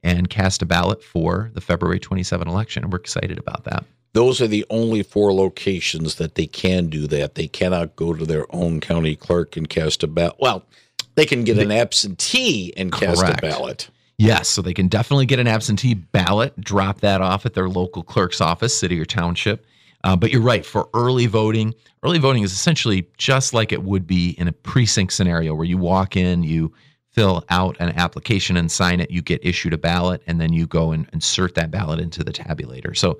and 0.04 0.30
cast 0.30 0.62
a 0.62 0.66
ballot 0.66 1.04
for 1.04 1.52
the 1.54 1.62
February 1.62 2.00
27 2.00 2.48
election. 2.48 2.84
And 2.84 2.92
we're 2.92 3.00
excited 3.00 3.38
about 3.38 3.64
that. 3.66 3.86
those 4.14 4.42
are 4.42 4.48
the 4.48 4.66
only 4.70 5.02
four 5.04 5.34
locations 5.34 6.16
that 6.16 6.36
they 6.36 6.46
can 6.46 6.88
do 6.88 7.08
that. 7.08 7.36
They 7.36 7.48
cannot 7.48 7.96
go 7.96 8.14
to 8.14 8.26
their 8.26 8.46
own 8.54 8.80
county 8.80 9.16
clerk 9.16 9.58
and 9.58 9.68
cast 9.68 10.04
a 10.04 10.08
ballot. 10.08 10.36
Well, 10.40 10.66
they 11.16 11.26
can 11.26 11.44
get 11.44 11.58
an 11.58 11.72
absentee 11.72 12.74
and 12.76 12.92
cast 12.92 13.22
Correct. 13.22 13.40
a 13.40 13.42
ballot. 13.42 13.90
Yes, 14.18 14.48
so 14.48 14.62
they 14.62 14.74
can 14.74 14.88
definitely 14.88 15.26
get 15.26 15.40
an 15.40 15.48
absentee 15.48 15.96
ballot, 15.96 16.60
drop 16.62 17.02
that 17.02 17.22
off 17.22 17.46
at 17.46 17.54
their 17.54 17.68
local 17.68 18.04
clerk's 18.04 18.42
office, 18.42 18.78
city 18.78 19.00
or 19.00 19.06
township. 19.06 19.66
Uh, 20.04 20.16
but 20.16 20.32
you're 20.32 20.42
right, 20.42 20.66
for 20.66 20.90
early 20.94 21.26
voting, 21.26 21.74
early 22.04 22.20
voting 22.20 22.44
is 22.44 22.52
essentially 22.52 23.08
just 23.18 23.54
like 23.54 23.72
it 23.72 23.84
would 23.84 24.06
be 24.06 24.32
in 24.32 24.48
a 24.48 24.52
precinct 24.52 25.14
scenario 25.14 25.56
where 25.56 25.66
you 25.66 25.78
walk 25.78 26.16
in, 26.18 26.44
you 26.44 26.74
fill 27.12 27.44
out 27.50 27.78
an 27.80 27.90
application 27.98 28.58
and 28.58 28.72
sign 28.72 29.00
it, 29.00 29.12
you 29.12 29.22
get 29.22 29.44
issued 29.46 29.74
a 29.74 29.78
ballot, 29.78 30.22
and 30.28 30.42
then 30.42 30.52
you 30.52 30.68
go 30.68 30.92
and 30.92 31.08
insert 31.14 31.56
that 31.56 31.72
ballot 31.72 32.00
into 32.00 32.24
the 32.24 32.34
tabulator. 32.34 32.96
So 32.98 33.20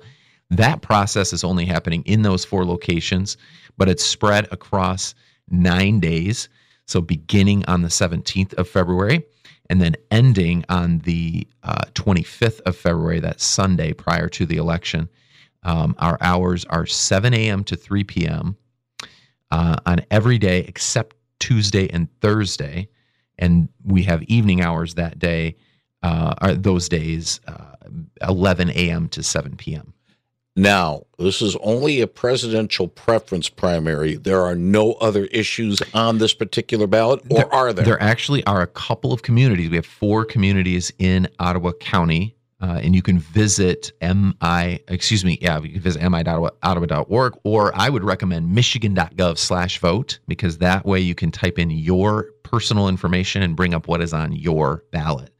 that 0.50 0.82
process 0.82 1.32
is 1.32 1.44
only 1.44 1.64
happening 1.64 2.02
in 2.04 2.22
those 2.22 2.44
four 2.44 2.64
locations, 2.64 3.36
but 3.78 3.88
it's 3.88 4.04
spread 4.04 4.46
across 4.52 5.14
nine 5.48 6.00
days. 6.00 6.48
So 6.86 7.00
beginning 7.00 7.64
on 7.66 7.82
the 7.82 7.88
17th 7.88 8.54
of 8.54 8.68
February 8.68 9.24
and 9.70 9.80
then 9.80 9.96
ending 10.10 10.64
on 10.68 10.98
the 11.00 11.46
uh, 11.62 11.82
25th 11.94 12.60
of 12.62 12.76
February, 12.76 13.20
that 13.20 13.40
Sunday 13.40 13.92
prior 13.92 14.28
to 14.30 14.44
the 14.46 14.56
election. 14.56 15.08
Um, 15.62 15.96
our 15.98 16.18
hours 16.20 16.66
are 16.66 16.84
7 16.86 17.32
a.m. 17.32 17.64
to 17.64 17.76
3 17.76 18.04
p.m. 18.04 18.56
Uh, 19.50 19.76
on 19.86 20.02
every 20.10 20.38
day 20.38 20.60
except 20.68 21.16
Tuesday 21.38 21.88
and 21.90 22.08
Thursday. 22.20 22.88
And 23.38 23.68
we 23.82 24.02
have 24.04 24.22
evening 24.24 24.60
hours 24.60 24.94
that 24.94 25.18
day, 25.18 25.56
uh, 26.02 26.54
those 26.56 26.88
days, 26.88 27.40
uh, 27.48 27.74
11 28.28 28.70
a.m. 28.70 29.08
to 29.08 29.22
7 29.22 29.56
p.m. 29.56 29.93
Now, 30.56 31.02
this 31.18 31.42
is 31.42 31.56
only 31.56 32.00
a 32.00 32.06
presidential 32.06 32.86
preference 32.86 33.48
primary. 33.48 34.14
There 34.14 34.42
are 34.42 34.54
no 34.54 34.92
other 34.94 35.24
issues 35.26 35.82
on 35.92 36.18
this 36.18 36.32
particular 36.32 36.86
ballot, 36.86 37.22
or 37.28 37.52
are 37.52 37.72
there? 37.72 37.84
There 37.84 38.02
actually 38.02 38.44
are 38.46 38.62
a 38.62 38.68
couple 38.68 39.12
of 39.12 39.22
communities. 39.22 39.68
We 39.70 39.76
have 39.76 39.86
four 39.86 40.24
communities 40.24 40.92
in 40.98 41.28
Ottawa 41.40 41.72
County, 41.80 42.36
uh, 42.60 42.80
and 42.84 42.94
you 42.94 43.02
can 43.02 43.18
visit 43.18 43.90
mi. 44.00 44.78
Excuse 44.86 45.24
me, 45.24 45.38
yeah, 45.42 45.60
you 45.60 45.72
can 45.72 45.80
visit 45.80 46.02
miottawa.org, 46.02 47.34
or 47.42 47.72
I 47.74 47.90
would 47.90 48.04
recommend 48.04 48.54
michigan.gov/vote 48.54 50.20
because 50.28 50.58
that 50.58 50.86
way 50.86 51.00
you 51.00 51.16
can 51.16 51.32
type 51.32 51.58
in 51.58 51.70
your 51.70 52.30
personal 52.44 52.88
information 52.88 53.42
and 53.42 53.56
bring 53.56 53.74
up 53.74 53.88
what 53.88 54.00
is 54.00 54.12
on 54.12 54.30
your 54.30 54.84
ballot. 54.92 55.30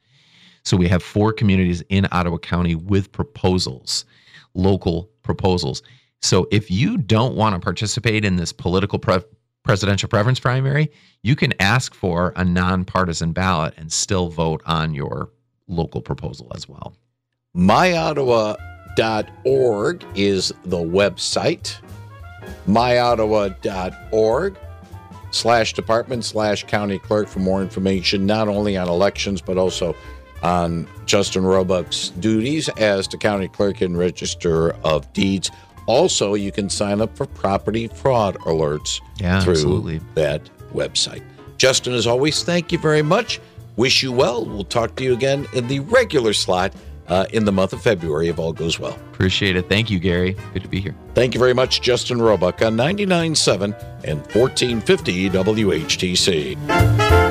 So 0.65 0.77
we 0.77 0.89
have 0.89 1.05
four 1.05 1.33
communities 1.33 1.85
in 1.89 2.09
Ottawa 2.11 2.39
County 2.39 2.75
with 2.75 3.13
proposals, 3.13 4.07
local 4.55 5.11
proposals. 5.23 5.83
So 6.23 6.49
if 6.51 6.71
you 6.71 6.97
don't 6.97 7.35
want 7.35 7.55
to 7.55 7.61
participate 7.61 8.25
in 8.25 8.37
this 8.37 8.53
political 8.53 8.99
pre- 8.99 9.23
presidential 9.63 10.09
preference 10.09 10.41
primary, 10.41 10.91
you 11.23 11.37
can 11.37 11.53
ask 11.61 11.95
for 11.95 12.33
a 12.37 12.45
nonpartisan 12.45 13.33
ballot 13.33 13.75
and 13.77 13.93
still 13.93 14.29
vote 14.29 14.63
on 14.67 14.95
your 14.95 15.31
local 15.67 16.01
proposal 16.01 16.51
as 16.55 16.69
well. 16.69 16.97
miottawa.org 17.57 20.05
is 20.15 20.53
the 20.65 20.77
website. 20.77 21.79
miottawa.org 22.67 24.59
slash 25.31 25.73
department 25.73 26.25
slash 26.25 26.65
county 26.65 26.99
clerk 26.99 27.29
for 27.29 27.41
more 27.41 27.61
information, 27.61 28.25
not 28.25 28.49
only 28.49 28.77
on 28.77 28.89
elections, 28.89 29.41
but 29.41 29.59
also 29.59 29.95
on 30.45 30.87
Justin 31.07 31.45
Roebuck's 31.45 32.11
duties 32.11 32.69
as 32.71 33.09
the 33.09 33.17
county 33.17 33.49
clerk 33.49 33.81
and 33.81 33.99
register 33.99 34.73
of 34.85 35.11
deeds. 35.13 35.51
Also, 35.87 36.35
you 36.35 36.53
can 36.53 36.71
sign 36.71 37.01
up 37.01 37.17
for 37.17 37.27
property 37.27 37.89
fraud 37.89 38.37
alerts 38.41 39.01
Yeah, 39.19 39.41
through 39.41 39.55
absolutely. 39.55 40.01
that 40.15 40.49
website. 40.73 41.23
Justin, 41.59 41.95
as 41.95 42.07
always, 42.07 42.43
thank 42.43 42.71
you 42.73 42.79
very 42.79 43.03
much. 43.03 43.41
Wish 43.77 44.03
you 44.03 44.13
well. 44.13 44.45
We'll 44.45 44.65
talk 44.65 44.95
to 44.97 45.05
you 45.05 45.15
again 45.15 45.47
in 45.55 45.67
the 45.67 45.81
regular 45.81 46.33
slot 46.33 46.73
uh, 47.09 47.27
in 47.33 47.45
the 47.45 47.53
month 47.53 47.73
of 47.73 47.83
February 47.83 48.29
if 48.29 48.39
all 48.39 48.53
goes 48.53 48.79
well. 48.79 48.95
Appreciate 49.13 49.57
it. 49.57 49.69
Thank 49.69 49.91
you, 49.91 49.99
Gary. 49.99 50.37
Good 50.53 50.63
to 50.63 50.69
be 50.69 50.81
here. 50.81 50.95
Thank 51.15 51.35
you 51.35 51.41
very 51.41 51.55
much, 51.55 51.81
Justin 51.83 52.21
Roebuck 52.21 52.63
on 52.63 52.77
99.7 52.77 53.63
and 54.05 54.19
1450 54.35 55.31
WHTC. 55.31 57.24